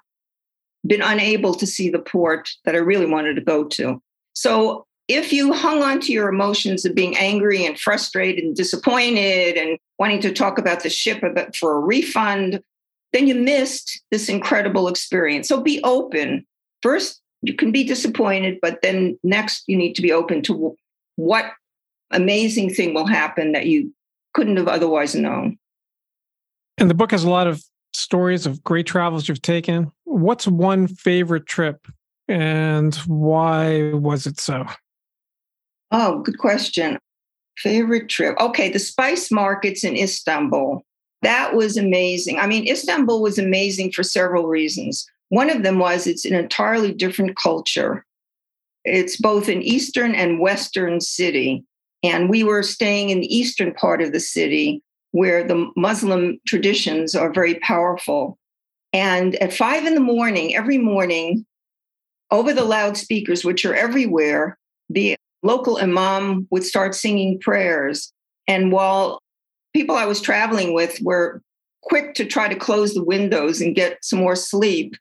been 0.85 1.01
unable 1.01 1.53
to 1.53 1.67
see 1.67 1.89
the 1.89 1.99
port 1.99 2.49
that 2.65 2.75
I 2.75 2.79
really 2.79 3.05
wanted 3.05 3.35
to 3.35 3.41
go 3.41 3.65
to. 3.65 4.01
So 4.33 4.87
if 5.13 5.33
you 5.33 5.53
hung 5.53 5.81
on 5.81 5.99
to 6.01 6.11
your 6.11 6.29
emotions 6.29 6.85
of 6.85 6.95
being 6.95 7.17
angry 7.17 7.65
and 7.65 7.79
frustrated 7.79 8.43
and 8.43 8.55
disappointed 8.55 9.57
and 9.57 9.77
wanting 9.99 10.21
to 10.21 10.33
talk 10.33 10.57
about 10.57 10.83
the 10.83 10.89
ship 10.89 11.23
for 11.55 11.75
a 11.75 11.79
refund, 11.79 12.61
then 13.13 13.27
you 13.27 13.35
missed 13.35 14.01
this 14.11 14.29
incredible 14.29 14.87
experience. 14.87 15.47
So 15.47 15.61
be 15.61 15.81
open. 15.83 16.45
First, 16.81 17.21
you 17.41 17.55
can 17.55 17.71
be 17.71 17.83
disappointed, 17.83 18.59
but 18.61 18.81
then 18.81 19.17
next, 19.23 19.63
you 19.67 19.75
need 19.75 19.93
to 19.95 20.01
be 20.01 20.11
open 20.11 20.41
to 20.43 20.75
what 21.15 21.51
amazing 22.11 22.73
thing 22.73 22.93
will 22.93 23.07
happen 23.07 23.51
that 23.51 23.65
you 23.65 23.93
couldn't 24.33 24.57
have 24.57 24.67
otherwise 24.67 25.15
known. 25.15 25.57
And 26.77 26.89
the 26.89 26.95
book 26.95 27.11
has 27.11 27.23
a 27.23 27.29
lot 27.29 27.47
of 27.47 27.63
stories 27.93 28.45
of 28.45 28.63
great 28.63 28.85
travels 28.85 29.27
you've 29.27 29.41
taken. 29.41 29.91
What's 30.05 30.47
one 30.47 30.87
favorite 30.87 31.45
trip 31.45 31.87
and 32.27 32.95
why 33.07 33.91
was 33.93 34.25
it 34.25 34.39
so? 34.39 34.65
Oh, 35.91 36.19
good 36.19 36.37
question. 36.37 36.97
Favorite 37.57 38.09
trip. 38.09 38.35
Okay, 38.39 38.69
the 38.69 38.79
spice 38.79 39.31
markets 39.31 39.83
in 39.83 39.97
Istanbul. 39.97 40.83
That 41.21 41.55
was 41.55 41.77
amazing. 41.77 42.39
I 42.39 42.47
mean, 42.47 42.67
Istanbul 42.67 43.21
was 43.21 43.37
amazing 43.37 43.91
for 43.91 44.03
several 44.03 44.47
reasons. 44.47 45.05
One 45.29 45.49
of 45.49 45.63
them 45.63 45.79
was 45.79 46.07
it's 46.07 46.25
an 46.25 46.33
entirely 46.33 46.93
different 46.93 47.35
culture. 47.35 48.05
It's 48.83 49.17
both 49.17 49.47
an 49.47 49.61
Eastern 49.61 50.15
and 50.15 50.39
Western 50.39 50.99
city. 51.01 51.63
And 52.03 52.29
we 52.29 52.43
were 52.43 52.63
staying 52.63 53.09
in 53.09 53.19
the 53.19 53.35
Eastern 53.35 53.73
part 53.73 54.01
of 54.01 54.11
the 54.11 54.19
city 54.19 54.81
where 55.11 55.43
the 55.43 55.69
Muslim 55.75 56.39
traditions 56.47 57.15
are 57.15 57.31
very 57.31 57.55
powerful. 57.55 58.39
And 58.93 59.35
at 59.35 59.53
five 59.53 59.85
in 59.85 59.93
the 59.93 60.01
morning, 60.01 60.55
every 60.55 60.77
morning, 60.77 61.45
over 62.31 62.53
the 62.53 62.63
loudspeakers, 62.63 63.45
which 63.45 63.65
are 63.65 63.75
everywhere, 63.75 64.57
the 64.89 65.15
local 65.43 65.77
imam 65.77 66.47
would 66.51 66.63
start 66.63 66.95
singing 66.95 67.39
prayers. 67.39 68.11
And 68.47 68.71
while 68.71 69.21
people 69.73 69.95
I 69.95 70.05
was 70.05 70.21
traveling 70.21 70.73
with 70.73 70.99
were 71.01 71.41
quick 71.83 72.13
to 72.15 72.25
try 72.25 72.47
to 72.47 72.55
close 72.55 72.93
the 72.93 73.03
windows 73.03 73.61
and 73.61 73.75
get 73.75 74.03
some 74.03 74.19
more 74.19 74.35
sleep, 74.35 74.95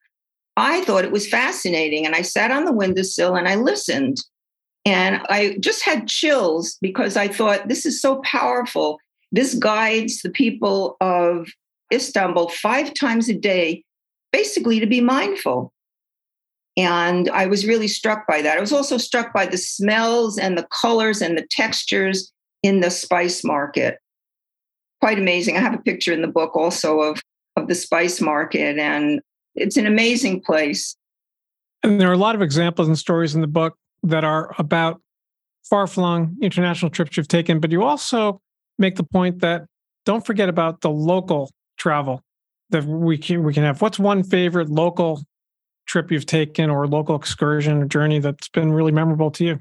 I 0.57 0.83
thought 0.85 1.05
it 1.05 1.13
was 1.13 1.29
fascinating. 1.29 2.07
And 2.07 2.15
I 2.15 2.23
sat 2.23 2.51
on 2.51 2.65
the 2.65 2.73
windowsill 2.73 3.35
and 3.35 3.49
I 3.49 3.55
listened. 3.57 4.19
And 4.87 5.21
I 5.29 5.57
just 5.61 5.85
had 5.85 6.09
chills 6.09 6.79
because 6.81 7.17
I 7.17 7.29
thought 7.29 7.69
this 7.69 7.85
is 7.85 8.01
so 8.01 8.21
powerful. 8.23 8.99
This 9.31 9.55
guides 9.55 10.23
the 10.23 10.31
people 10.31 10.97
of 11.01 11.49
Istanbul 11.93 12.49
five 12.49 12.95
times 12.95 13.29
a 13.29 13.35
day, 13.35 13.85
basically 14.33 14.81
to 14.81 14.87
be 14.87 15.01
mindful. 15.01 15.73
And 16.81 17.29
I 17.29 17.45
was 17.45 17.67
really 17.67 17.89
struck 17.89 18.27
by 18.27 18.41
that. 18.41 18.57
I 18.57 18.61
was 18.61 18.73
also 18.73 18.97
struck 18.97 19.35
by 19.35 19.45
the 19.45 19.59
smells 19.59 20.39
and 20.39 20.57
the 20.57 20.67
colors 20.71 21.21
and 21.21 21.37
the 21.37 21.47
textures 21.51 22.33
in 22.63 22.81
the 22.81 22.91
spice 22.91 23.45
market. 23.45 23.99
Quite 25.01 25.19
amazing. 25.19 25.59
I 25.59 25.61
have 25.61 25.75
a 25.75 25.83
picture 25.83 26.13
in 26.13 26.23
the 26.23 26.29
book 26.29 26.57
also 26.57 27.01
of, 27.01 27.21
of 27.57 27.69
the 27.69 27.75
spice 27.75 28.21
market, 28.21 28.79
and 28.79 29.21
it's 29.55 29.77
an 29.77 29.87
amazing 29.87 30.41
place. 30.41 30.97
And 31.83 32.01
there 32.01 32.09
are 32.09 32.15
a 32.15 32.19
lot 32.19 32.35
of 32.35 32.41
examples 32.41 32.89
and 32.89 32.99
stories 32.99 33.35
in 33.35 33.43
the 33.43 33.47
book 33.47 33.77
that 34.03 34.25
are 34.25 34.55
about 34.59 35.03
far 35.69 35.87
flung 35.87 36.37
international 36.41 36.91
trips 36.91 37.17
you've 37.17 37.29
taken, 37.29 37.61
but 37.61 37.71
you 37.71 37.83
also 37.83 38.41
make 38.79 38.97
the 38.97 39.05
point 39.05 39.41
that 39.41 39.67
don't 40.07 40.25
forget 40.25 40.49
about 40.49 40.81
the 40.81 40.91
local 40.91 41.51
travel 41.77 42.23
that 42.71 42.85
we 42.85 43.19
can 43.19 43.43
we 43.43 43.53
can 43.53 43.65
have. 43.65 43.83
What's 43.83 43.99
one 43.99 44.23
favorite 44.23 44.71
local 44.71 45.23
trip 45.91 46.11
you've 46.11 46.27
taken 46.27 46.71
or 46.71 46.87
local 46.87 47.17
excursion 47.17 47.83
or 47.83 47.87
journey 47.87 48.21
that's 48.21 48.49
been 48.49 48.73
really 48.73 48.93
memorable 48.93 49.31
to 49.33 49.45
you? 49.45 49.61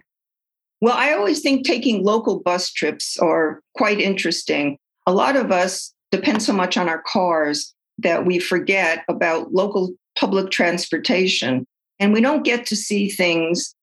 Well, 0.80 0.96
I 0.96 1.14
always 1.14 1.42
think 1.42 1.66
taking 1.66 2.04
local 2.04 2.40
bus 2.40 2.72
trips 2.72 3.18
are 3.18 3.62
quite 3.76 4.00
interesting. 4.00 4.78
A 5.08 5.12
lot 5.12 5.36
of 5.36 5.52
us 5.52 5.94
depend 6.12 6.42
so 6.44 6.54
much 6.54 6.78
on 6.78 6.88
our 6.88 7.02
cars 7.02 7.74
that 7.98 8.26
we 8.26 8.40
forget 8.40 9.04
about 9.10 9.54
local 9.54 9.92
public 10.18 10.52
transportation. 10.52 11.66
And 12.00 12.14
we 12.14 12.22
don't 12.22 12.44
get 12.44 12.66
to 12.68 12.76
see 12.76 13.10
things 13.10 13.76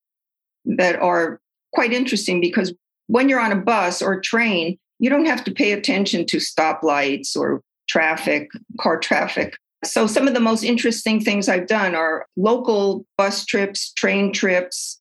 that 0.65 0.97
are 0.97 1.41
quite 1.75 1.93
interesting 1.93 2.41
because 2.41 2.73
when 3.09 3.29
you're 3.29 3.41
on 3.41 3.53
a 3.53 3.57
bus 3.61 4.01
or 4.01 4.21
train, 4.21 4.79
you 4.99 5.11
don't 5.11 5.27
have 5.27 5.45
to 5.45 5.51
pay 5.51 5.73
attention 5.73 6.27
to 6.27 6.39
stoplights 6.39 7.37
or 7.37 7.61
traffic, 7.89 8.49
car 8.81 8.99
traffic. 8.99 9.57
So, 9.85 10.07
some 10.07 10.27
of 10.27 10.35
the 10.35 10.41
most 10.41 10.63
interesting 10.63 11.21
things 11.21 11.49
I've 11.49 11.67
done 11.67 11.95
are 11.95 12.27
local 12.37 13.05
bus 13.19 13.45
trips, 13.45 13.93
train 13.93 14.33
trips, 14.33 15.01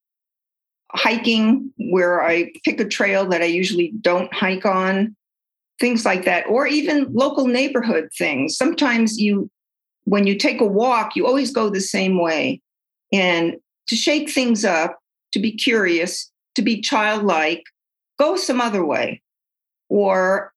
hiking, 0.91 1.71
where 1.77 2.21
I 2.21 2.51
pick 2.63 2.79
a 2.79 2.87
trail 2.87 3.27
that 3.29 3.41
I 3.41 3.45
usually 3.45 3.93
don't 4.01 4.33
hike 4.33 4.65
on, 4.65 5.15
things 5.79 6.05
like 6.05 6.25
that, 6.25 6.45
or 6.47 6.67
even 6.67 7.11
local 7.13 7.47
neighborhood 7.47 8.09
things. 8.17 8.57
Sometimes 8.57 9.17
you, 9.17 9.49
when 10.03 10.27
you 10.27 10.37
take 10.37 10.59
a 10.59 10.65
walk, 10.65 11.15
you 11.15 11.25
always 11.25 11.51
go 11.51 11.69
the 11.69 11.81
same 11.81 12.21
way. 12.21 12.61
And 13.13 13.55
to 13.87 13.95
shake 13.95 14.29
things 14.29 14.65
up, 14.65 14.99
to 15.31 15.39
be 15.39 15.53
curious, 15.53 16.29
to 16.55 16.61
be 16.61 16.81
childlike, 16.81 17.63
go 18.19 18.35
some 18.35 18.59
other 18.59 18.85
way. 18.85 19.21
Or 19.87 20.51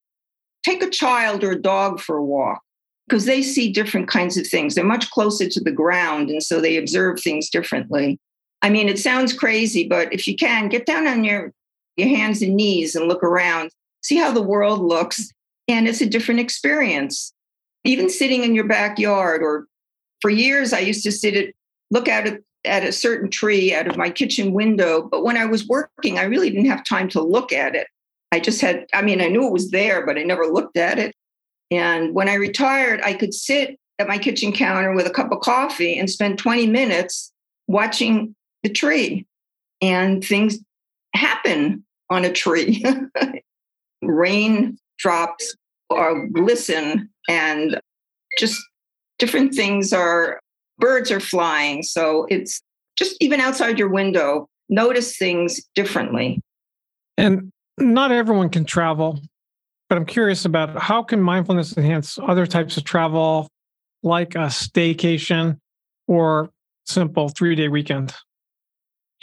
take 0.64 0.82
a 0.82 0.90
child 0.90 1.44
or 1.44 1.52
a 1.52 1.62
dog 1.62 2.00
for 2.00 2.16
a 2.16 2.24
walk 2.24 2.62
because 3.08 3.24
they 3.24 3.42
see 3.42 3.72
different 3.72 4.06
kinds 4.06 4.36
of 4.36 4.46
things. 4.46 4.74
They're 4.74 4.84
much 4.84 5.10
closer 5.10 5.48
to 5.48 5.60
the 5.60 5.72
ground, 5.72 6.28
and 6.28 6.42
so 6.42 6.60
they 6.60 6.76
observe 6.76 7.20
things 7.20 7.48
differently. 7.48 8.18
I 8.60 8.68
mean, 8.68 8.88
it 8.88 8.98
sounds 8.98 9.32
crazy, 9.32 9.88
but 9.88 10.12
if 10.12 10.28
you 10.28 10.36
can, 10.36 10.68
get 10.68 10.84
down 10.84 11.06
on 11.06 11.24
your, 11.24 11.52
your 11.96 12.08
hands 12.08 12.42
and 12.42 12.54
knees 12.54 12.94
and 12.94 13.08
look 13.08 13.22
around, 13.22 13.70
see 14.02 14.16
how 14.16 14.32
the 14.32 14.42
world 14.42 14.80
looks. 14.80 15.32
And 15.68 15.88
it's 15.88 16.00
a 16.00 16.06
different 16.06 16.40
experience. 16.40 17.32
Even 17.84 18.10
sitting 18.10 18.44
in 18.44 18.54
your 18.54 18.66
backyard, 18.66 19.42
or 19.42 19.66
for 20.20 20.30
years, 20.30 20.72
I 20.72 20.80
used 20.80 21.04
to 21.04 21.12
sit 21.12 21.34
at, 21.34 21.54
look 21.90 22.08
out 22.08 22.26
at 22.26 22.40
at 22.64 22.84
a 22.84 22.92
certain 22.92 23.30
tree 23.30 23.74
out 23.74 23.86
of 23.86 23.96
my 23.96 24.10
kitchen 24.10 24.52
window. 24.52 25.02
But 25.02 25.24
when 25.24 25.36
I 25.36 25.46
was 25.46 25.66
working, 25.66 26.18
I 26.18 26.24
really 26.24 26.50
didn't 26.50 26.66
have 26.66 26.84
time 26.84 27.08
to 27.10 27.22
look 27.22 27.52
at 27.52 27.74
it. 27.74 27.86
I 28.32 28.40
just 28.40 28.60
had, 28.60 28.86
I 28.92 29.02
mean, 29.02 29.20
I 29.20 29.28
knew 29.28 29.46
it 29.46 29.52
was 29.52 29.70
there, 29.70 30.04
but 30.04 30.18
I 30.18 30.22
never 30.22 30.46
looked 30.46 30.76
at 30.76 30.98
it. 30.98 31.14
And 31.70 32.14
when 32.14 32.28
I 32.28 32.34
retired, 32.34 33.00
I 33.02 33.14
could 33.14 33.34
sit 33.34 33.78
at 33.98 34.08
my 34.08 34.18
kitchen 34.18 34.52
counter 34.52 34.94
with 34.94 35.06
a 35.06 35.10
cup 35.10 35.32
of 35.32 35.40
coffee 35.40 35.98
and 35.98 36.08
spend 36.08 36.38
20 36.38 36.66
minutes 36.66 37.32
watching 37.66 38.34
the 38.62 38.70
tree. 38.70 39.26
And 39.80 40.24
things 40.24 40.58
happen 41.14 41.84
on 42.10 42.24
a 42.24 42.32
tree. 42.32 42.84
Rain 44.02 44.78
drops 44.98 45.54
or 45.90 46.28
glisten, 46.28 47.08
and 47.28 47.80
just 48.38 48.60
different 49.18 49.54
things 49.54 49.92
are, 49.92 50.40
birds 50.78 51.10
are 51.10 51.20
flying. 51.20 51.82
So 51.82 52.26
it's 52.28 52.60
just 52.96 53.16
even 53.20 53.40
outside 53.40 53.78
your 53.78 53.88
window, 53.88 54.48
notice 54.68 55.16
things 55.16 55.60
differently. 55.74 56.40
And 57.16 57.50
not 57.78 58.12
everyone 58.12 58.50
can 58.50 58.64
travel, 58.64 59.20
but 59.88 59.96
I'm 59.96 60.06
curious 60.06 60.44
about 60.44 60.80
how 60.80 61.02
can 61.02 61.20
mindfulness 61.22 61.76
enhance 61.76 62.18
other 62.18 62.46
types 62.46 62.76
of 62.76 62.84
travel, 62.84 63.48
like 64.02 64.34
a 64.34 64.48
staycation 64.48 65.58
or 66.06 66.50
simple 66.86 67.28
three 67.28 67.54
day 67.54 67.68
weekend? 67.68 68.14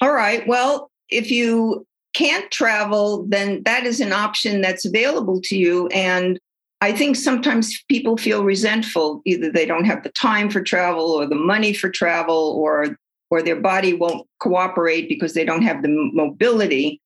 All 0.02 0.14
right. 0.14 0.46
Well, 0.48 0.92
if 1.10 1.32
you 1.32 1.86
can't 2.14 2.50
travel, 2.52 3.26
then 3.28 3.62
that 3.64 3.86
is 3.86 4.00
an 4.00 4.14
option 4.14 4.62
that's 4.62 4.86
available 4.86 5.42
to 5.44 5.58
you. 5.58 5.88
And 5.88 6.40
I 6.82 6.92
think 6.92 7.16
sometimes 7.16 7.84
people 7.90 8.18
feel 8.18 8.44
resentful. 8.44 9.22
Either 9.26 9.52
they 9.52 9.66
don't 9.66 9.86
have 9.86 10.04
the 10.04 10.10
time 10.10 10.50
for 10.50 10.62
travel 10.62 11.12
or 11.12 11.26
the 11.28 11.36
money 11.36 11.74
for 11.74 11.90
travel 11.90 12.56
or 12.58 12.98
or 13.32 13.42
their 13.42 13.60
body 13.60 13.94
won't 13.94 14.28
cooperate 14.40 15.10
because 15.10 15.34
they 15.34 15.44
don't 15.44 15.64
have 15.64 15.82
the 15.82 15.90
mobility. 15.90 17.02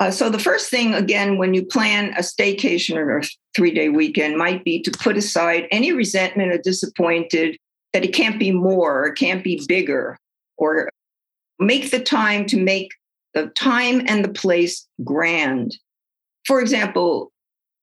Uh, 0.00 0.10
so 0.10 0.28
the 0.28 0.38
first 0.38 0.70
thing, 0.70 0.92
again, 0.92 1.38
when 1.38 1.54
you 1.54 1.64
plan 1.64 2.12
a 2.14 2.20
staycation 2.20 2.96
or 2.96 3.18
a 3.18 3.22
three-day 3.54 3.88
weekend, 3.88 4.36
might 4.36 4.64
be 4.64 4.82
to 4.82 4.90
put 4.90 5.16
aside 5.16 5.68
any 5.70 5.92
resentment 5.92 6.52
or 6.52 6.58
disappointed 6.58 7.56
that 7.92 8.04
it 8.04 8.12
can't 8.12 8.38
be 8.38 8.50
more, 8.50 9.02
or 9.02 9.06
it 9.06 9.14
can't 9.14 9.44
be 9.44 9.62
bigger, 9.68 10.18
or 10.56 10.90
make 11.60 11.90
the 11.92 12.00
time 12.00 12.44
to 12.46 12.56
make 12.56 12.90
the 13.34 13.46
time 13.48 14.02
and 14.06 14.24
the 14.24 14.28
place 14.28 14.86
grand. 15.04 15.76
For 16.44 16.60
example, 16.60 17.32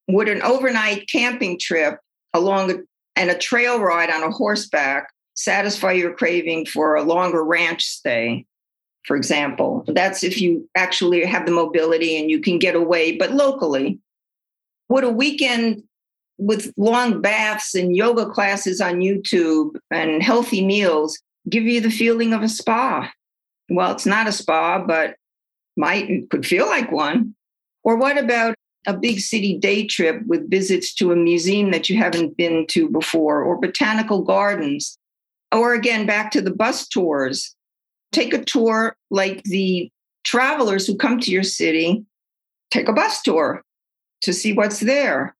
would 0.07 0.27
an 0.27 0.41
overnight 0.41 1.09
camping 1.09 1.57
trip 1.57 1.99
along 2.33 2.71
a, 2.71 2.75
and 3.15 3.29
a 3.29 3.37
trail 3.37 3.79
ride 3.79 4.09
on 4.09 4.23
a 4.23 4.31
horseback 4.31 5.09
satisfy 5.35 5.93
your 5.93 6.13
craving 6.13 6.65
for 6.65 6.95
a 6.95 7.03
longer 7.03 7.43
ranch 7.43 7.83
stay? 7.83 8.45
For 9.05 9.15
example. 9.15 9.83
That's 9.87 10.23
if 10.23 10.39
you 10.39 10.69
actually 10.75 11.25
have 11.25 11.45
the 11.45 11.51
mobility 11.51 12.19
and 12.19 12.29
you 12.29 12.39
can 12.39 12.59
get 12.59 12.75
away, 12.75 13.17
but 13.17 13.31
locally. 13.31 13.99
Would 14.89 15.03
a 15.03 15.09
weekend 15.09 15.83
with 16.37 16.73
long 16.75 17.21
baths 17.21 17.75
and 17.75 17.95
yoga 17.95 18.25
classes 18.25 18.81
on 18.81 18.99
YouTube 18.99 19.77
and 19.89 20.21
healthy 20.21 20.65
meals 20.65 21.19
give 21.49 21.63
you 21.63 21.81
the 21.81 21.89
feeling 21.89 22.33
of 22.33 22.41
a 22.41 22.49
spa? 22.49 23.11
Well, 23.69 23.91
it's 23.91 24.05
not 24.05 24.27
a 24.27 24.31
spa, 24.31 24.79
but 24.79 25.15
might 25.77 26.29
could 26.29 26.45
feel 26.45 26.67
like 26.67 26.91
one. 26.91 27.35
Or 27.83 27.95
what 27.95 28.17
about 28.17 28.55
a 28.85 28.93
big 28.93 29.19
city 29.19 29.57
day 29.57 29.85
trip 29.85 30.21
with 30.25 30.49
visits 30.49 30.93
to 30.95 31.11
a 31.11 31.15
museum 31.15 31.71
that 31.71 31.89
you 31.89 31.97
haven't 31.97 32.35
been 32.35 32.67
to 32.67 32.89
before, 32.89 33.41
or 33.41 33.57
botanical 33.57 34.21
gardens? 34.21 34.97
Or 35.53 35.73
again, 35.73 36.05
back 36.05 36.31
to 36.31 36.41
the 36.41 36.53
bus 36.53 36.87
tours 36.87 37.55
take 38.11 38.33
a 38.33 38.43
tour 38.43 38.95
like 39.09 39.43
the 39.43 39.91
travelers 40.23 40.85
who 40.85 40.95
come 40.95 41.19
to 41.19 41.31
your 41.31 41.43
city, 41.43 42.05
take 42.69 42.87
a 42.87 42.93
bus 42.93 43.21
tour 43.21 43.63
to 44.21 44.33
see 44.33 44.53
what's 44.53 44.79
there. 44.79 45.35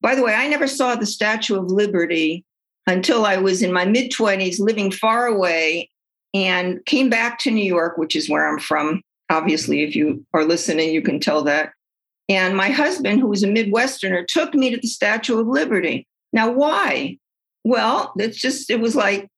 By 0.00 0.14
the 0.14 0.22
way, 0.22 0.34
I 0.34 0.48
never 0.48 0.66
saw 0.66 0.94
the 0.94 1.06
Statue 1.06 1.58
of 1.58 1.70
Liberty 1.70 2.44
until 2.86 3.24
I 3.26 3.38
was 3.38 3.62
in 3.62 3.72
my 3.72 3.84
mid 3.84 4.12
20s, 4.12 4.60
living 4.60 4.90
far 4.90 5.26
away, 5.26 5.90
and 6.34 6.84
came 6.86 7.08
back 7.08 7.38
to 7.40 7.50
New 7.50 7.64
York, 7.64 7.98
which 7.98 8.14
is 8.14 8.28
where 8.28 8.46
I'm 8.46 8.58
from. 8.58 9.02
Obviously, 9.30 9.82
if 9.82 9.96
you 9.96 10.24
are 10.34 10.44
listening, 10.44 10.92
you 10.92 11.02
can 11.02 11.18
tell 11.18 11.42
that. 11.44 11.72
And 12.28 12.56
my 12.56 12.70
husband, 12.70 13.20
who 13.20 13.28
was 13.28 13.42
a 13.42 13.48
Midwesterner, 13.48 14.26
took 14.26 14.54
me 14.54 14.70
to 14.70 14.76
the 14.76 14.88
Statue 14.88 15.38
of 15.40 15.46
Liberty. 15.46 16.06
Now, 16.32 16.50
why? 16.50 17.18
Well, 17.64 18.12
it's 18.16 18.38
just, 18.38 18.70
it 18.70 18.80
was 18.80 18.94
like 18.94 19.28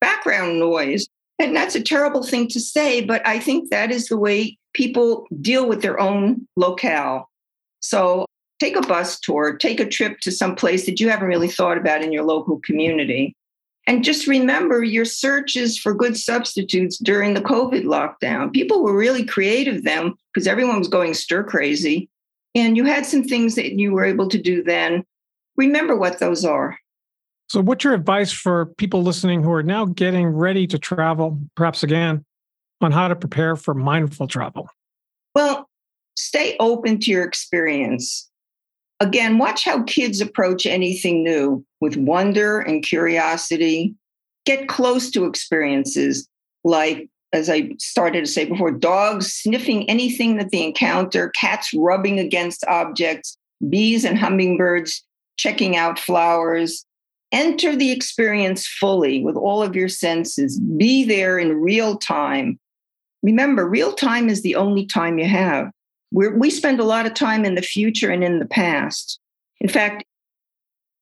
background 0.00 0.58
noise. 0.58 1.06
And 1.38 1.54
that's 1.54 1.74
a 1.74 1.82
terrible 1.82 2.22
thing 2.22 2.48
to 2.48 2.60
say, 2.60 3.02
but 3.02 3.26
I 3.26 3.38
think 3.38 3.70
that 3.70 3.90
is 3.90 4.08
the 4.08 4.16
way 4.16 4.56
people 4.72 5.26
deal 5.40 5.68
with 5.68 5.82
their 5.82 6.00
own 6.00 6.46
locale. 6.56 7.30
So 7.80 8.26
take 8.58 8.76
a 8.76 8.80
bus 8.80 9.20
tour, 9.20 9.56
take 9.56 9.80
a 9.80 9.88
trip 9.88 10.20
to 10.20 10.32
some 10.32 10.54
place 10.54 10.86
that 10.86 10.98
you 10.98 11.10
haven't 11.10 11.28
really 11.28 11.48
thought 11.48 11.76
about 11.76 12.02
in 12.02 12.12
your 12.12 12.24
local 12.24 12.60
community. 12.60 13.34
And 13.86 14.02
just 14.02 14.26
remember 14.26 14.82
your 14.82 15.04
searches 15.04 15.78
for 15.78 15.94
good 15.94 16.16
substitutes 16.16 16.98
during 16.98 17.34
the 17.34 17.40
COVID 17.40 17.84
lockdown. 17.84 18.52
People 18.52 18.82
were 18.82 18.96
really 18.96 19.24
creative 19.24 19.84
then 19.84 20.14
because 20.32 20.48
everyone 20.48 20.78
was 20.78 20.88
going 20.88 21.14
stir 21.14 21.44
crazy. 21.44 22.08
And 22.54 22.76
you 22.76 22.84
had 22.84 23.06
some 23.06 23.22
things 23.22 23.54
that 23.54 23.72
you 23.72 23.92
were 23.92 24.04
able 24.04 24.28
to 24.28 24.38
do 24.38 24.62
then. 24.62 25.04
Remember 25.56 25.94
what 25.94 26.18
those 26.18 26.44
are. 26.44 26.78
So, 27.48 27.60
what's 27.60 27.84
your 27.84 27.94
advice 27.94 28.32
for 28.32 28.66
people 28.76 29.02
listening 29.02 29.42
who 29.42 29.52
are 29.52 29.62
now 29.62 29.84
getting 29.84 30.26
ready 30.26 30.66
to 30.66 30.78
travel, 30.78 31.40
perhaps 31.54 31.82
again, 31.82 32.24
on 32.80 32.92
how 32.92 33.08
to 33.08 33.16
prepare 33.16 33.56
for 33.56 33.74
mindful 33.74 34.26
travel? 34.26 34.68
Well, 35.34 35.68
stay 36.16 36.56
open 36.58 36.98
to 37.00 37.10
your 37.10 37.24
experience. 37.24 38.28
Again, 38.98 39.38
watch 39.38 39.64
how 39.64 39.82
kids 39.84 40.20
approach 40.20 40.66
anything 40.66 41.22
new 41.22 41.64
with 41.80 41.96
wonder 41.96 42.60
and 42.60 42.82
curiosity. 42.82 43.94
Get 44.44 44.68
close 44.68 45.10
to 45.10 45.26
experiences 45.26 46.28
like, 46.64 47.08
as 47.32 47.50
I 47.50 47.70
started 47.78 48.24
to 48.24 48.30
say 48.30 48.46
before, 48.46 48.70
dogs 48.70 49.32
sniffing 49.32 49.88
anything 49.88 50.36
that 50.38 50.50
they 50.50 50.64
encounter, 50.64 51.28
cats 51.30 51.72
rubbing 51.74 52.18
against 52.18 52.64
objects, 52.66 53.36
bees 53.68 54.04
and 54.04 54.18
hummingbirds 54.18 55.04
checking 55.36 55.76
out 55.76 55.98
flowers. 55.98 56.84
Enter 57.32 57.74
the 57.74 57.90
experience 57.90 58.66
fully 58.66 59.22
with 59.22 59.36
all 59.36 59.62
of 59.62 59.74
your 59.74 59.88
senses. 59.88 60.60
Be 60.60 61.04
there 61.04 61.38
in 61.38 61.60
real 61.60 61.98
time. 61.98 62.58
Remember, 63.22 63.68
real 63.68 63.92
time 63.92 64.28
is 64.28 64.42
the 64.42 64.54
only 64.54 64.86
time 64.86 65.18
you 65.18 65.26
have. 65.26 65.70
We're, 66.12 66.36
we 66.36 66.50
spend 66.50 66.78
a 66.78 66.84
lot 66.84 67.06
of 67.06 67.14
time 67.14 67.44
in 67.44 67.56
the 67.56 67.62
future 67.62 68.10
and 68.10 68.22
in 68.22 68.38
the 68.38 68.46
past. 68.46 69.18
In 69.60 69.68
fact, 69.68 70.04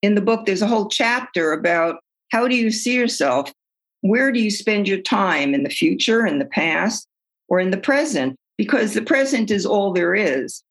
in 0.01 0.15
the 0.15 0.23
book, 0.23 0.47
there's 0.47 0.63
a 0.63 0.67
whole 0.67 0.89
chapter 0.89 1.53
about 1.53 2.01
how 2.31 2.49
do 2.49 2.57
you 2.57 2.71
see 2.71 2.95
yourself? 2.95 3.53
Where 4.01 4.33
do 4.33 4.41
you 4.41 4.51
spend 4.51 4.89
your 4.89 5.01
time 5.01 5.55
in 5.55 5.63
the 5.63 5.71
future, 5.71 6.27
in 6.27 6.39
the 6.39 6.45
past, 6.45 7.07
or 7.49 7.61
in 7.61 7.71
the 7.71 7.77
present? 7.77 8.37
Because 8.57 8.95
the 8.95 9.03
present 9.03 9.51
is 9.51 9.65
all 9.65 9.93
there 9.93 10.15
is. 10.15 10.63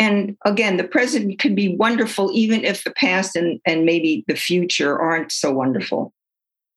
And 0.00 0.36
again, 0.46 0.78
the 0.78 0.84
present 0.84 1.38
can 1.38 1.54
be 1.54 1.76
wonderful, 1.76 2.30
even 2.32 2.64
if 2.64 2.82
the 2.84 2.90
past 2.90 3.36
and, 3.36 3.60
and 3.66 3.84
maybe 3.84 4.24
the 4.26 4.34
future 4.34 4.98
aren't 4.98 5.30
so 5.30 5.52
wonderful. 5.52 6.12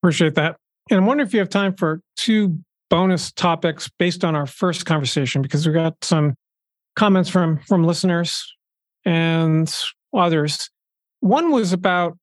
Appreciate 0.02 0.34
that. 0.34 0.58
And 0.90 1.00
I 1.00 1.04
wonder 1.04 1.24
if 1.24 1.32
you 1.32 1.40
have 1.40 1.48
time 1.48 1.74
for 1.74 2.02
two 2.18 2.58
bonus 2.90 3.32
topics 3.32 3.90
based 3.98 4.24
on 4.24 4.36
our 4.36 4.46
first 4.46 4.84
conversation, 4.84 5.40
because 5.40 5.66
we 5.66 5.72
got 5.72 5.96
some 6.04 6.34
comments 6.96 7.30
from 7.30 7.58
from 7.60 7.82
listeners 7.82 8.54
and 9.06 9.74
others. 10.14 10.68
One 11.20 11.50
was 11.50 11.72
about 11.72 12.18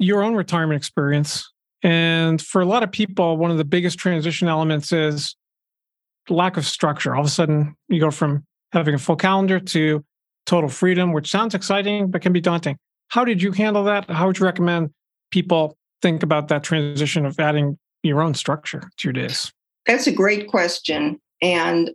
your 0.00 0.22
own 0.22 0.34
retirement 0.34 0.76
experience. 0.76 1.48
And 1.82 2.42
for 2.42 2.60
a 2.60 2.64
lot 2.64 2.82
of 2.82 2.90
people, 2.90 3.36
one 3.36 3.52
of 3.52 3.56
the 3.56 3.64
biggest 3.64 3.98
transition 3.98 4.48
elements 4.48 4.92
is 4.92 5.36
lack 6.28 6.56
of 6.56 6.66
structure. 6.66 7.14
All 7.14 7.20
of 7.20 7.26
a 7.26 7.30
sudden, 7.30 7.76
you 7.88 8.00
go 8.00 8.10
from 8.10 8.44
having 8.72 8.94
a 8.94 8.98
full 8.98 9.16
calendar 9.16 9.60
to 9.60 10.04
total 10.50 10.68
freedom, 10.68 11.12
which 11.12 11.30
sounds 11.30 11.54
exciting, 11.54 12.10
but 12.10 12.22
can 12.22 12.32
be 12.32 12.40
daunting. 12.40 12.76
How 13.08 13.24
did 13.24 13.40
you 13.40 13.52
handle 13.52 13.84
that? 13.84 14.10
How 14.10 14.26
would 14.26 14.38
you 14.38 14.44
recommend 14.44 14.90
people 15.30 15.76
think 16.02 16.24
about 16.24 16.48
that 16.48 16.64
transition 16.64 17.24
of 17.24 17.38
adding 17.38 17.78
your 18.02 18.20
own 18.20 18.34
structure 18.34 18.90
to 18.96 19.08
your 19.08 19.12
days? 19.12 19.52
That's 19.86 20.08
a 20.08 20.12
great 20.12 20.48
question. 20.48 21.20
And 21.40 21.92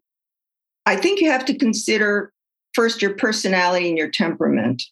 I 0.85 0.95
think 0.95 1.19
you 1.19 1.29
have 1.29 1.43
to 1.45 1.57
consider 1.57 2.31
first 2.73 3.01
your 3.01 3.13
personality 3.15 3.89
and 3.89 3.97
your 3.97 4.09
temperament. 4.09 4.83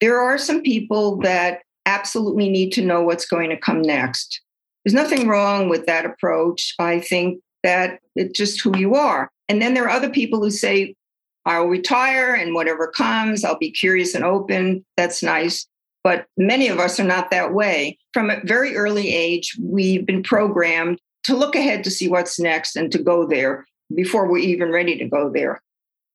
There 0.00 0.18
are 0.20 0.36
some 0.36 0.62
people 0.62 1.18
that 1.20 1.60
absolutely 1.86 2.48
need 2.48 2.72
to 2.72 2.84
know 2.84 3.02
what's 3.02 3.26
going 3.26 3.50
to 3.50 3.56
come 3.56 3.82
next. 3.82 4.40
There's 4.84 4.94
nothing 4.94 5.28
wrong 5.28 5.68
with 5.68 5.86
that 5.86 6.04
approach. 6.04 6.74
I 6.80 6.98
think 6.98 7.40
that 7.62 8.00
it's 8.16 8.36
just 8.36 8.60
who 8.60 8.76
you 8.76 8.96
are. 8.96 9.30
And 9.48 9.62
then 9.62 9.74
there 9.74 9.84
are 9.84 9.90
other 9.90 10.10
people 10.10 10.40
who 10.40 10.50
say, 10.50 10.96
I'll 11.46 11.68
retire 11.68 12.34
and 12.34 12.54
whatever 12.54 12.88
comes, 12.88 13.44
I'll 13.44 13.58
be 13.58 13.70
curious 13.70 14.14
and 14.14 14.24
open. 14.24 14.84
That's 14.96 15.22
nice. 15.22 15.66
But 16.02 16.26
many 16.36 16.68
of 16.68 16.78
us 16.78 17.00
are 17.00 17.04
not 17.04 17.30
that 17.30 17.54
way. 17.54 17.98
From 18.12 18.30
a 18.30 18.40
very 18.44 18.76
early 18.76 19.14
age, 19.14 19.56
we've 19.60 20.04
been 20.04 20.22
programmed 20.22 21.00
to 21.24 21.36
look 21.36 21.54
ahead 21.54 21.84
to 21.84 21.90
see 21.90 22.08
what's 22.08 22.38
next 22.38 22.76
and 22.76 22.90
to 22.92 22.98
go 22.98 23.26
there 23.26 23.64
before 23.94 24.28
we're 24.28 24.38
even 24.38 24.70
ready 24.70 24.98
to 24.98 25.04
go 25.08 25.30
there. 25.30 25.60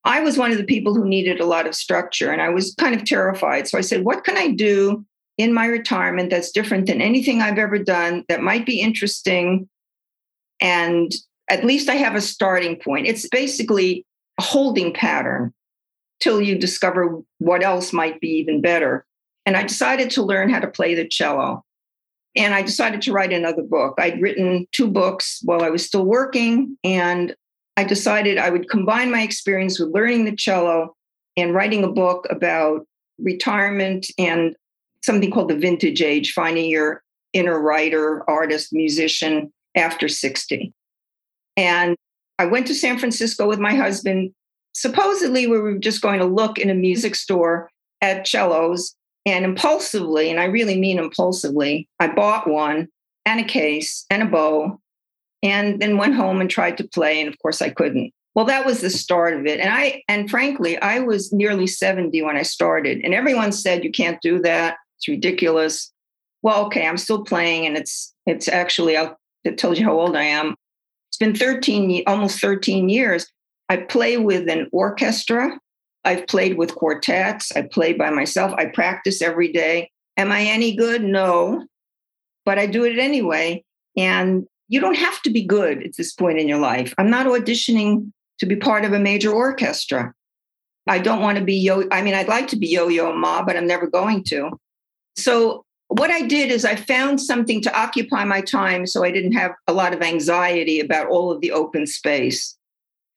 I 0.04 0.22
was 0.22 0.38
one 0.38 0.52
of 0.52 0.58
the 0.58 0.64
people 0.64 0.94
who 0.94 1.06
needed 1.06 1.40
a 1.40 1.46
lot 1.46 1.68
of 1.68 1.76
structure 1.76 2.32
and 2.32 2.42
I 2.42 2.50
was 2.50 2.76
kind 2.76 2.96
of 2.96 3.06
terrified. 3.06 3.68
So 3.68 3.78
I 3.78 3.82
said, 3.82 4.04
What 4.04 4.24
can 4.24 4.38
I 4.38 4.50
do 4.50 5.06
in 5.38 5.54
my 5.54 5.66
retirement 5.66 6.30
that's 6.30 6.52
different 6.52 6.88
than 6.88 7.02
anything 7.02 7.42
I've 7.42 7.60
ever 7.60 7.78
done 7.78 8.26
that 8.28 8.42
might 8.42 8.66
be 8.66 8.82
interesting? 8.82 9.70
And 10.60 11.12
at 11.50 11.66
least 11.66 11.90
I 11.90 11.96
have 11.96 12.16
a 12.16 12.22
starting 12.22 12.78
point. 12.78 13.08
It's 13.08 13.28
basically 13.28 14.06
holding 14.42 14.94
pattern 14.94 15.54
till 16.20 16.42
you 16.42 16.58
discover 16.58 17.20
what 17.40 17.64
else 17.64 17.94
might 17.94 18.20
be 18.22 18.30
even 18.30 18.62
better. 18.62 19.06
And 19.46 19.58
I 19.58 19.64
decided 19.64 20.12
to 20.12 20.24
learn 20.24 20.50
how 20.50 20.60
to 20.60 20.68
play 20.68 20.94
the 20.94 21.08
cello. 21.08 21.64
And 22.36 22.54
I 22.54 22.62
decided 22.62 23.02
to 23.04 23.12
write 23.12 23.34
another 23.34 23.64
book. 23.64 23.96
I'd 24.00 24.22
written 24.22 24.68
two 24.72 24.88
books 24.88 25.42
while 25.44 25.64
I 25.64 25.70
was 25.70 25.86
still 25.86 26.06
working, 26.06 26.78
and 26.84 27.36
I 27.76 27.84
decided 27.84 28.38
I 28.38 28.50
would 28.50 28.70
combine 28.70 29.12
my 29.12 29.22
experience 29.22 29.80
with 29.80 29.94
learning 29.94 30.26
the 30.26 30.36
cello 30.36 30.96
and 31.36 31.54
writing 31.54 31.84
a 31.84 31.92
book 31.92 32.28
about 32.30 32.86
retirement 33.20 34.08
and 34.18 34.56
something 35.04 35.32
called 35.32 35.50
the 35.50 35.58
vintage 35.58 36.02
age, 36.02 36.32
finding 36.32 36.70
your 36.70 37.04
inner 37.34 37.60
writer, 37.60 38.30
artist, 38.30 38.72
musician 38.72 39.52
after 39.76 40.08
60. 40.08 40.74
And 41.58 41.96
I 42.42 42.46
went 42.46 42.66
to 42.68 42.76
San 42.76 42.98
Francisco 42.98 43.48
with 43.48 43.60
my 43.60 43.76
husband. 43.76 44.34
Supposedly, 44.74 45.46
we 45.46 45.60
were 45.60 45.78
just 45.78 46.02
going 46.02 46.20
to 46.20 46.26
look 46.26 46.58
in 46.58 46.70
a 46.70 46.76
music 46.76 47.14
store 47.16 47.70
at 48.02 48.28
cellos. 48.28 48.96
And 49.28 49.46
impulsively, 49.46 50.32
and 50.32 50.40
I 50.40 50.46
really 50.46 50.80
mean 50.80 50.98
impulsively, 50.98 51.88
I 52.00 52.08
bought 52.08 52.50
one 52.50 52.88
and 53.28 53.40
a 53.40 53.44
case 53.44 54.06
and 54.10 54.24
a 54.24 54.26
bow 54.26 54.80
and 55.44 55.80
then 55.80 55.98
went 55.98 56.16
home 56.16 56.42
and 56.42 56.50
tried 56.50 56.78
to 56.78 56.88
play 56.88 57.20
and 57.20 57.30
of 57.30 57.38
course 57.40 57.62
i 57.62 57.70
couldn't 57.70 58.12
well 58.36 58.46
that 58.46 58.66
was 58.66 58.82
the 58.82 58.90
start 58.90 59.34
of 59.34 59.46
it 59.46 59.60
and 59.60 59.70
i 59.74 60.02
and 60.08 60.30
frankly 60.30 60.80
i 60.82 61.00
was 61.00 61.32
nearly 61.32 61.68
70 61.68 62.22
when 62.22 62.38
i 62.38 62.42
started 62.42 63.00
and 63.04 63.14
everyone 63.14 63.52
said 63.52 63.84
you 63.84 63.92
can't 63.92 64.22
do 64.22 64.40
that 64.40 64.78
it's 64.98 65.08
ridiculous 65.08 65.92
well 66.42 66.66
okay 66.66 66.88
i'm 66.88 66.98
still 66.98 67.24
playing 67.24 67.66
and 67.66 67.78
it's 67.78 68.14
it's 68.26 68.48
actually 68.48 68.98
i 68.98 69.12
it 69.44 69.58
tells 69.58 69.80
you 69.80 69.86
how 69.86 70.00
old 70.00 70.16
i 70.16 70.24
am 70.24 70.56
been 71.22 71.36
13 71.36 72.04
almost 72.08 72.42
13 72.42 72.90
years 72.90 73.26
i 73.70 73.78
play 73.78 74.18
with 74.18 74.50
an 74.50 74.68
orchestra 74.74 75.58
i've 76.04 76.28
played 76.28 76.58
with 76.58 76.76
quartets 76.76 77.52
i 77.56 77.62
play 77.62 77.94
by 77.94 78.10
myself 78.10 78.54
i 78.58 78.66
practice 78.66 79.22
every 79.22 79.52
day 79.52 79.90
am 80.18 80.32
i 80.32 80.42
any 80.42 80.76
good 80.76 81.04
no 81.04 81.66
but 82.46 82.60
i 82.60 82.66
do 82.66 82.84
it 82.84 83.00
anyway 83.00 83.64
and 83.98 84.46
you 84.72 84.80
don't 84.80 84.98
have 84.98 85.22
to 85.24 85.30
be 85.30 85.44
good 85.44 85.84
at 85.84 85.98
this 85.98 86.14
point 86.14 86.40
in 86.40 86.48
your 86.48 86.58
life. 86.58 86.94
I'm 86.98 87.10
not 87.10 87.26
auditioning 87.26 88.10
to 88.40 88.46
be 88.46 88.56
part 88.56 88.86
of 88.86 88.94
a 88.94 89.00
major 89.00 89.30
orchestra. 89.30 90.14
I 90.88 90.98
don't 91.00 91.22
want 91.22 91.38
to 91.38 91.44
be 91.44 91.56
yo. 91.56 91.84
I 91.92 92.02
mean, 92.02 92.14
I'd 92.14 92.30
like 92.30 92.48
to 92.48 92.56
be 92.56 92.68
Yo 92.68 92.88
Yo 92.88 93.14
Ma, 93.14 93.44
but 93.44 93.58
I'm 93.58 93.68
never 93.68 93.86
going 93.86 94.24
to. 94.30 94.52
So, 95.18 95.66
what 95.92 96.10
I 96.10 96.22
did 96.22 96.52
is 96.52 96.64
I 96.64 96.76
found 96.78 97.20
something 97.20 97.62
to 97.64 97.78
occupy 97.78 98.24
my 98.24 98.40
time 98.40 98.88
so 98.88 99.04
I 99.04 99.12
didn't 99.12 99.34
have 99.34 99.52
a 99.68 99.74
lot 99.74 99.94
of 99.94 100.02
anxiety 100.02 100.80
about 100.80 101.08
all 101.08 101.32
of 101.32 101.42
the 101.42 101.52
open 101.52 101.86
space. 101.86 102.58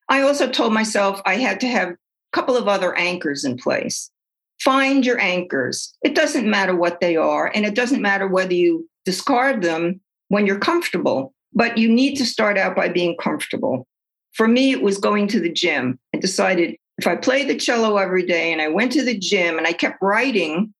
I 0.09 0.21
also 0.21 0.49
told 0.49 0.73
myself 0.73 1.21
I 1.25 1.35
had 1.35 1.61
to 1.61 1.67
have 1.67 1.89
a 1.89 1.97
couple 2.33 2.57
of 2.57 2.67
other 2.67 2.93
anchors 2.95 3.45
in 3.45 3.55
place. 3.55 4.11
Find 4.59 5.05
your 5.05 5.19
anchors. 5.19 5.95
It 6.03 6.15
doesn't 6.15 6.49
matter 6.49 6.75
what 6.75 6.99
they 6.99 7.15
are, 7.15 7.49
and 7.55 7.65
it 7.65 7.75
doesn't 7.75 8.01
matter 8.01 8.27
whether 8.27 8.53
you 8.53 8.89
discard 9.05 9.61
them 9.61 10.01
when 10.27 10.45
you're 10.45 10.59
comfortable. 10.59 11.33
But 11.53 11.77
you 11.77 11.89
need 11.89 12.15
to 12.15 12.25
start 12.25 12.57
out 12.57 12.75
by 12.75 12.89
being 12.89 13.15
comfortable. 13.17 13.87
For 14.33 14.49
me, 14.49 14.71
it 14.71 14.81
was 14.81 14.97
going 14.97 15.29
to 15.29 15.39
the 15.39 15.51
gym. 15.51 15.97
I 16.13 16.17
decided 16.17 16.75
if 16.97 17.07
I 17.07 17.15
played 17.15 17.47
the 17.47 17.55
cello 17.55 17.95
every 17.97 18.25
day 18.25 18.51
and 18.51 18.61
I 18.61 18.67
went 18.67 18.91
to 18.93 19.03
the 19.03 19.17
gym 19.17 19.57
and 19.57 19.65
I 19.65 19.71
kept 19.71 20.01
writing, 20.01 20.73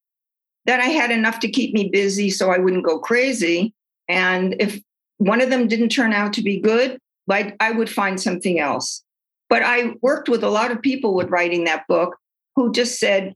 that 0.65 0.79
I 0.79 0.85
had 0.85 1.11
enough 1.11 1.39
to 1.41 1.49
keep 1.49 1.73
me 1.73 1.89
busy 1.89 2.29
so 2.29 2.51
I 2.51 2.57
wouldn't 2.57 2.85
go 2.85 2.99
crazy. 2.99 3.73
And 4.07 4.55
if 4.59 4.81
one 5.17 5.41
of 5.41 5.49
them 5.49 5.67
didn't 5.67 5.89
turn 5.89 6.13
out 6.13 6.33
to 6.33 6.41
be 6.41 6.59
good, 6.59 6.99
I 7.29 7.71
would 7.71 7.89
find 7.89 8.19
something 8.19 8.59
else. 8.59 9.03
But 9.49 9.63
I 9.63 9.93
worked 10.01 10.29
with 10.29 10.43
a 10.43 10.49
lot 10.49 10.71
of 10.71 10.81
people 10.81 11.13
with 11.13 11.29
writing 11.29 11.63
that 11.65 11.87
book 11.87 12.17
who 12.55 12.71
just 12.71 12.99
said, 12.99 13.35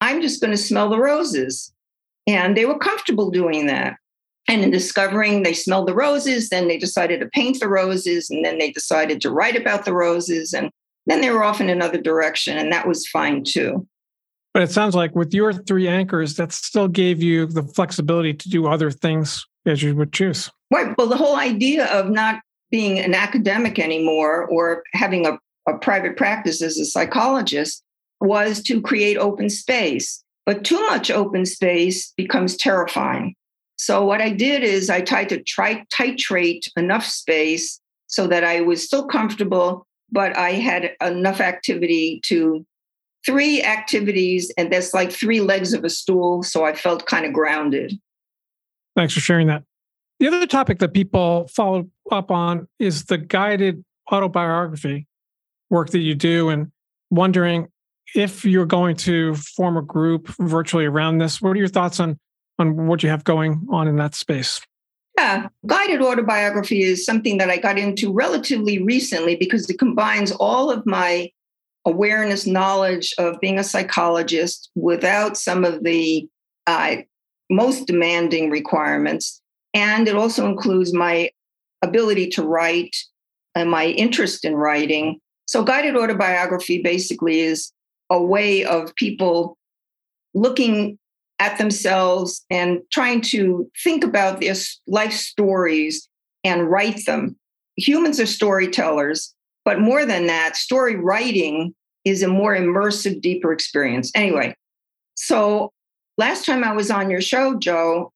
I'm 0.00 0.20
just 0.20 0.40
going 0.40 0.50
to 0.50 0.56
smell 0.56 0.88
the 0.88 1.00
roses. 1.00 1.72
And 2.26 2.56
they 2.56 2.64
were 2.64 2.78
comfortable 2.78 3.30
doing 3.30 3.66
that. 3.66 3.96
And 4.48 4.62
in 4.62 4.70
discovering 4.70 5.42
they 5.42 5.54
smelled 5.54 5.88
the 5.88 5.94
roses, 5.94 6.48
then 6.48 6.68
they 6.68 6.76
decided 6.76 7.20
to 7.20 7.28
paint 7.28 7.60
the 7.60 7.68
roses, 7.68 8.28
and 8.28 8.44
then 8.44 8.58
they 8.58 8.70
decided 8.70 9.20
to 9.22 9.30
write 9.30 9.56
about 9.56 9.84
the 9.84 9.94
roses. 9.94 10.52
And 10.52 10.70
then 11.06 11.20
they 11.20 11.30
were 11.30 11.44
off 11.44 11.60
in 11.60 11.70
another 11.70 12.00
direction, 12.00 12.58
and 12.58 12.70
that 12.72 12.86
was 12.86 13.08
fine 13.08 13.44
too. 13.44 13.86
But 14.54 14.62
it 14.62 14.70
sounds 14.70 14.94
like 14.94 15.16
with 15.16 15.34
your 15.34 15.52
three 15.52 15.88
anchors, 15.88 16.36
that 16.36 16.52
still 16.52 16.86
gave 16.86 17.20
you 17.20 17.46
the 17.46 17.64
flexibility 17.64 18.32
to 18.32 18.48
do 18.48 18.68
other 18.68 18.92
things 18.92 19.44
as 19.66 19.82
you 19.82 19.96
would 19.96 20.12
choose. 20.12 20.48
Right. 20.72 20.96
Well, 20.96 21.08
the 21.08 21.16
whole 21.16 21.36
idea 21.36 21.86
of 21.86 22.08
not 22.08 22.40
being 22.70 22.98
an 23.00 23.14
academic 23.14 23.80
anymore 23.80 24.46
or 24.46 24.84
having 24.92 25.26
a, 25.26 25.38
a 25.68 25.76
private 25.78 26.16
practice 26.16 26.62
as 26.62 26.78
a 26.78 26.84
psychologist 26.84 27.82
was 28.20 28.62
to 28.62 28.80
create 28.80 29.16
open 29.16 29.50
space. 29.50 30.22
But 30.46 30.64
too 30.64 30.80
much 30.82 31.10
open 31.10 31.46
space 31.46 32.12
becomes 32.16 32.56
terrifying. 32.56 33.34
So, 33.76 34.04
what 34.04 34.20
I 34.20 34.30
did 34.30 34.62
is 34.62 34.88
I 34.88 35.00
tried 35.00 35.30
to 35.30 35.42
try 35.42 35.84
titrate 35.92 36.68
enough 36.76 37.04
space 37.04 37.80
so 38.06 38.26
that 38.28 38.44
I 38.44 38.60
was 38.60 38.84
still 38.84 39.06
comfortable, 39.06 39.86
but 40.12 40.36
I 40.36 40.52
had 40.52 40.92
enough 41.00 41.40
activity 41.40 42.20
to 42.26 42.64
three 43.26 43.62
activities, 43.62 44.52
and 44.56 44.72
that's 44.72 44.94
like 44.94 45.12
three 45.12 45.40
legs 45.40 45.72
of 45.72 45.84
a 45.84 45.90
stool. 45.90 46.42
So 46.42 46.64
I 46.64 46.74
felt 46.74 47.06
kind 47.06 47.24
of 47.24 47.32
grounded. 47.32 47.98
Thanks 48.96 49.14
for 49.14 49.20
sharing 49.20 49.46
that. 49.48 49.64
The 50.20 50.28
other 50.28 50.46
topic 50.46 50.78
that 50.78 50.94
people 50.94 51.48
follow 51.48 51.90
up 52.10 52.30
on 52.30 52.68
is 52.78 53.06
the 53.06 53.18
guided 53.18 53.84
autobiography 54.12 55.06
work 55.70 55.90
that 55.90 56.00
you 56.00 56.14
do, 56.14 56.50
and 56.50 56.70
wondering 57.10 57.68
if 58.14 58.44
you're 58.44 58.66
going 58.66 58.96
to 58.96 59.34
form 59.34 59.76
a 59.76 59.82
group 59.82 60.28
virtually 60.38 60.84
around 60.84 61.18
this. 61.18 61.42
What 61.42 61.50
are 61.50 61.58
your 61.58 61.68
thoughts 61.68 62.00
on 62.00 62.18
on 62.58 62.86
what 62.86 63.02
you 63.02 63.08
have 63.08 63.24
going 63.24 63.66
on 63.70 63.88
in 63.88 63.96
that 63.96 64.14
space? 64.14 64.60
Yeah, 65.18 65.48
guided 65.66 66.02
autobiography 66.02 66.82
is 66.82 67.04
something 67.04 67.38
that 67.38 67.50
I 67.50 67.56
got 67.56 67.78
into 67.78 68.12
relatively 68.12 68.82
recently 68.82 69.36
because 69.36 69.68
it 69.70 69.78
combines 69.78 70.32
all 70.32 70.70
of 70.70 70.84
my 70.86 71.30
awareness, 71.84 72.46
knowledge 72.46 73.14
of 73.18 73.40
being 73.40 73.58
a 73.58 73.64
psychologist 73.64 74.70
without 74.74 75.36
some 75.36 75.64
of 75.64 75.84
the 75.84 76.26
uh, 76.66 76.96
most 77.50 77.86
demanding 77.86 78.50
requirements. 78.50 79.40
And 79.74 80.08
it 80.08 80.16
also 80.16 80.46
includes 80.46 80.94
my 80.94 81.30
ability 81.82 82.28
to 82.30 82.42
write 82.42 82.96
and 83.54 83.70
my 83.70 83.86
interest 83.86 84.44
in 84.44 84.54
writing. 84.54 85.20
So, 85.46 85.62
guided 85.62 85.96
autobiography 85.96 86.82
basically 86.82 87.40
is 87.40 87.72
a 88.10 88.22
way 88.22 88.64
of 88.64 88.94
people 88.96 89.56
looking 90.34 90.98
at 91.38 91.58
themselves 91.58 92.44
and 92.50 92.80
trying 92.92 93.20
to 93.20 93.70
think 93.82 94.04
about 94.04 94.40
their 94.40 94.54
life 94.86 95.12
stories 95.12 96.08
and 96.44 96.70
write 96.70 97.04
them. 97.06 97.36
Humans 97.76 98.20
are 98.20 98.26
storytellers, 98.26 99.34
but 99.64 99.80
more 99.80 100.04
than 100.04 100.26
that, 100.26 100.56
story 100.56 100.96
writing 100.96 101.74
is 102.04 102.22
a 102.22 102.28
more 102.28 102.54
immersive, 102.54 103.20
deeper 103.20 103.52
experience. 103.52 104.10
Anyway, 104.14 104.54
so 105.14 105.72
last 106.18 106.44
time 106.44 106.62
I 106.62 106.72
was 106.72 106.90
on 106.90 107.10
your 107.10 107.22
show, 107.22 107.58
Joe, 107.58 108.12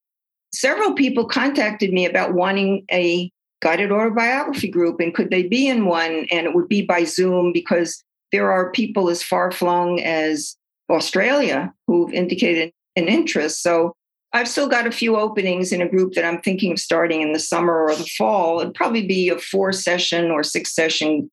several 0.53 0.93
people 0.93 1.25
contacted 1.25 1.91
me 1.91 2.05
about 2.05 2.33
wanting 2.33 2.85
a 2.91 3.31
guided 3.61 3.91
autobiography 3.91 4.69
group 4.69 4.99
and 4.99 5.13
could 5.13 5.31
they 5.31 5.43
be 5.43 5.67
in 5.67 5.85
one? 5.85 6.27
And 6.31 6.47
it 6.47 6.53
would 6.53 6.69
be 6.69 6.83
by 6.83 7.03
Zoom 7.03 7.51
because 7.51 8.03
there 8.31 8.51
are 8.51 8.71
people 8.71 9.09
as 9.09 9.23
far 9.23 9.51
flung 9.51 9.99
as 9.99 10.55
Australia 10.89 11.73
who've 11.87 12.13
indicated 12.13 12.71
an 12.95 13.07
interest. 13.07 13.61
So 13.61 13.93
I've 14.33 14.47
still 14.47 14.67
got 14.67 14.87
a 14.87 14.91
few 14.91 15.17
openings 15.17 15.71
in 15.71 15.81
a 15.81 15.89
group 15.89 16.13
that 16.13 16.25
I'm 16.25 16.41
thinking 16.41 16.71
of 16.71 16.79
starting 16.79 17.21
in 17.21 17.33
the 17.33 17.39
summer 17.39 17.81
or 17.81 17.95
the 17.95 18.09
fall. 18.17 18.59
It'd 18.59 18.75
probably 18.75 19.05
be 19.05 19.29
a 19.29 19.39
four 19.39 19.71
session 19.71 20.29
or 20.29 20.43
six 20.43 20.73
session 20.73 21.29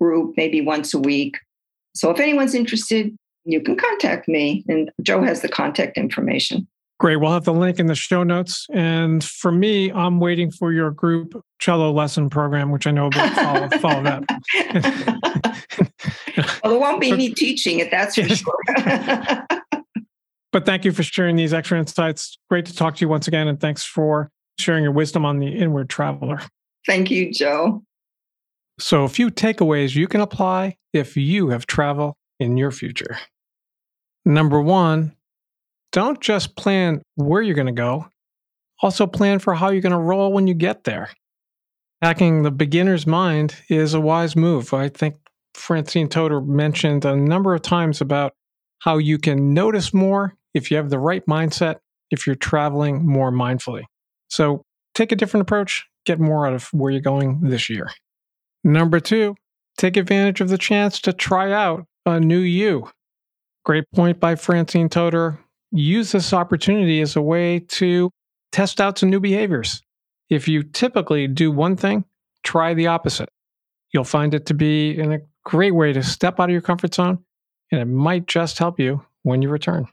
group, 0.00 0.34
maybe 0.36 0.60
once 0.60 0.94
a 0.94 0.98
week. 0.98 1.38
So 1.94 2.10
if 2.10 2.20
anyone's 2.20 2.54
interested, 2.54 3.16
you 3.44 3.60
can 3.60 3.76
contact 3.76 4.28
me. 4.28 4.64
And 4.68 4.90
Joe 5.02 5.22
has 5.22 5.40
the 5.40 5.48
contact 5.48 5.96
information. 5.96 6.66
Great. 6.98 7.16
We'll 7.16 7.32
have 7.32 7.44
the 7.44 7.52
link 7.52 7.78
in 7.78 7.86
the 7.86 7.94
show 7.94 8.22
notes. 8.22 8.66
And 8.72 9.22
for 9.22 9.52
me, 9.52 9.92
I'm 9.92 10.18
waiting 10.18 10.50
for 10.50 10.72
your 10.72 10.90
group 10.90 11.42
cello 11.58 11.92
lesson 11.92 12.30
program, 12.30 12.70
which 12.70 12.86
I 12.86 12.90
know 12.90 13.04
will 13.04 13.30
follow, 13.34 13.68
follow 13.78 14.02
that. 14.02 15.60
well, 16.64 16.74
it 16.74 16.80
won't 16.80 17.00
be 17.00 17.12
me 17.12 17.34
teaching 17.34 17.80
it, 17.80 17.90
that's 17.90 18.14
for 18.16 18.26
sure. 18.26 18.54
but 20.52 20.64
thank 20.64 20.86
you 20.86 20.92
for 20.92 21.02
sharing 21.02 21.36
these 21.36 21.52
extra 21.52 21.78
insights. 21.78 22.38
Great 22.48 22.64
to 22.66 22.74
talk 22.74 22.96
to 22.96 23.00
you 23.02 23.08
once 23.08 23.28
again. 23.28 23.46
And 23.46 23.60
thanks 23.60 23.84
for 23.84 24.30
sharing 24.58 24.82
your 24.82 24.92
wisdom 24.92 25.26
on 25.26 25.38
the 25.38 25.48
inward 25.48 25.90
traveler. 25.90 26.40
Thank 26.86 27.10
you, 27.10 27.30
Joe. 27.30 27.82
So, 28.78 29.04
a 29.04 29.08
few 29.08 29.30
takeaways 29.30 29.94
you 29.94 30.06
can 30.06 30.20
apply 30.20 30.76
if 30.92 31.16
you 31.16 31.48
have 31.48 31.66
travel 31.66 32.16
in 32.38 32.56
your 32.56 32.70
future. 32.70 33.18
Number 34.24 34.60
one, 34.60 35.14
don't 35.92 36.20
just 36.20 36.56
plan 36.56 37.00
where 37.14 37.40
you're 37.40 37.54
going 37.54 37.66
to 37.66 37.72
go, 37.72 38.08
also 38.82 39.06
plan 39.06 39.38
for 39.38 39.54
how 39.54 39.70
you're 39.70 39.80
going 39.80 39.92
to 39.92 39.98
roll 39.98 40.32
when 40.32 40.46
you 40.46 40.54
get 40.54 40.84
there. 40.84 41.10
Hacking 42.02 42.42
the 42.42 42.50
beginner's 42.50 43.06
mind 43.06 43.56
is 43.70 43.94
a 43.94 44.00
wise 44.00 44.36
move. 44.36 44.74
I 44.74 44.88
think 44.88 45.16
Francine 45.54 46.08
Toder 46.08 46.42
mentioned 46.42 47.04
a 47.04 47.16
number 47.16 47.54
of 47.54 47.62
times 47.62 48.00
about 48.00 48.34
how 48.80 48.98
you 48.98 49.18
can 49.18 49.54
notice 49.54 49.94
more 49.94 50.34
if 50.52 50.70
you 50.70 50.76
have 50.76 50.90
the 50.90 50.98
right 50.98 51.24
mindset, 51.26 51.76
if 52.10 52.26
you're 52.26 52.36
traveling 52.36 53.06
more 53.06 53.32
mindfully. 53.32 53.84
So 54.28 54.62
take 54.94 55.12
a 55.12 55.16
different 55.16 55.42
approach, 55.42 55.86
get 56.04 56.20
more 56.20 56.46
out 56.46 56.52
of 56.52 56.68
where 56.72 56.92
you're 56.92 57.00
going 57.00 57.40
this 57.40 57.70
year. 57.70 57.88
Number 58.64 59.00
two, 59.00 59.36
take 59.76 59.96
advantage 59.96 60.40
of 60.40 60.48
the 60.48 60.58
chance 60.58 61.00
to 61.02 61.12
try 61.12 61.52
out 61.52 61.86
a 62.04 62.20
new 62.20 62.38
you. 62.38 62.88
Great 63.64 63.84
point 63.94 64.20
by 64.20 64.34
Francine 64.34 64.88
Toder. 64.88 65.38
Use 65.72 66.12
this 66.12 66.32
opportunity 66.32 67.00
as 67.00 67.16
a 67.16 67.22
way 67.22 67.58
to 67.58 68.10
test 68.52 68.80
out 68.80 68.98
some 68.98 69.10
new 69.10 69.20
behaviors. 69.20 69.82
If 70.30 70.48
you 70.48 70.62
typically 70.62 71.26
do 71.26 71.50
one 71.50 71.76
thing, 71.76 72.04
try 72.42 72.74
the 72.74 72.86
opposite. 72.86 73.28
You'll 73.92 74.04
find 74.04 74.34
it 74.34 74.46
to 74.46 74.54
be 74.54 74.98
in 74.98 75.12
a 75.12 75.20
great 75.44 75.74
way 75.74 75.92
to 75.92 76.02
step 76.02 76.40
out 76.40 76.48
of 76.48 76.52
your 76.52 76.60
comfort 76.60 76.94
zone, 76.94 77.24
and 77.70 77.80
it 77.80 77.86
might 77.86 78.26
just 78.26 78.58
help 78.58 78.78
you 78.80 79.04
when 79.22 79.42
you 79.42 79.48
return. 79.48 79.86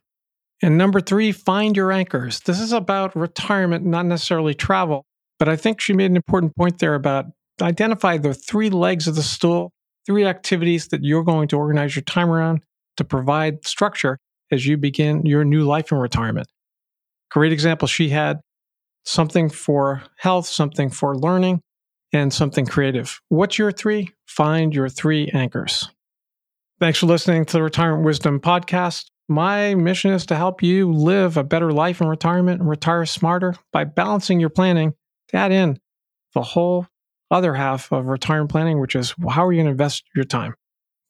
And 0.61 0.77
number 0.77 1.01
three, 1.01 1.31
find 1.31 1.75
your 1.75 1.91
anchors. 1.91 2.39
This 2.41 2.59
is 2.59 2.71
about 2.71 3.15
retirement, 3.15 3.85
not 3.85 4.05
necessarily 4.05 4.53
travel. 4.53 5.05
But 5.39 5.49
I 5.49 5.55
think 5.55 5.81
she 5.81 5.93
made 5.93 6.11
an 6.11 6.15
important 6.15 6.55
point 6.55 6.79
there 6.79 6.95
about 6.95 7.25
identify 7.61 8.17
the 8.17 8.33
three 8.33 8.69
legs 8.69 9.07
of 9.07 9.15
the 9.15 9.23
stool, 9.23 9.71
three 10.05 10.25
activities 10.25 10.87
that 10.89 11.03
you're 11.03 11.23
going 11.23 11.47
to 11.49 11.57
organize 11.57 11.95
your 11.95 12.03
time 12.03 12.29
around 12.29 12.63
to 12.97 13.03
provide 13.03 13.65
structure 13.65 14.17
as 14.51 14.65
you 14.65 14.77
begin 14.77 15.25
your 15.25 15.43
new 15.43 15.63
life 15.63 15.91
in 15.91 15.97
retirement. 15.97 16.47
Great 17.31 17.51
example. 17.51 17.87
She 17.87 18.09
had 18.09 18.39
something 19.05 19.49
for 19.49 20.03
health, 20.17 20.45
something 20.45 20.89
for 20.89 21.15
learning, 21.15 21.61
and 22.13 22.31
something 22.31 22.65
creative. 22.65 23.19
What's 23.29 23.57
your 23.57 23.71
three? 23.71 24.11
Find 24.27 24.73
your 24.73 24.89
three 24.89 25.29
anchors. 25.33 25.89
Thanks 26.79 26.99
for 26.99 27.07
listening 27.07 27.45
to 27.45 27.53
the 27.53 27.63
Retirement 27.63 28.03
Wisdom 28.03 28.39
Podcast. 28.39 29.05
My 29.29 29.73
mission 29.73 30.11
is 30.11 30.25
to 30.27 30.35
help 30.35 30.61
you 30.61 30.91
live 30.91 31.37
a 31.37 31.43
better 31.43 31.71
life 31.71 32.01
in 32.01 32.07
retirement 32.07 32.59
and 32.59 32.69
retire 32.69 33.05
smarter 33.05 33.55
by 33.71 33.85
balancing 33.85 34.39
your 34.39 34.49
planning 34.49 34.93
to 35.29 35.37
add 35.37 35.51
in 35.51 35.79
the 36.33 36.41
whole 36.41 36.87
other 37.33 37.53
half 37.55 37.91
of 37.91 38.05
retirement 38.05 38.51
planning, 38.51 38.79
which 38.79 38.95
is 38.95 39.13
how 39.29 39.45
are 39.45 39.51
you 39.51 39.57
going 39.57 39.65
to 39.65 39.71
invest 39.71 40.03
your 40.15 40.23
time? 40.23 40.53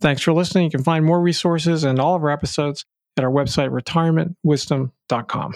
Thanks 0.01 0.21
for 0.21 0.33
listening. 0.33 0.65
You 0.65 0.71
can 0.71 0.83
find 0.83 1.05
more 1.05 1.21
resources 1.21 1.83
and 1.83 1.99
all 1.99 2.15
of 2.15 2.23
our 2.23 2.31
episodes 2.31 2.85
at 3.17 3.23
our 3.23 3.29
website, 3.29 3.69
retirementwisdom.com. 3.69 5.53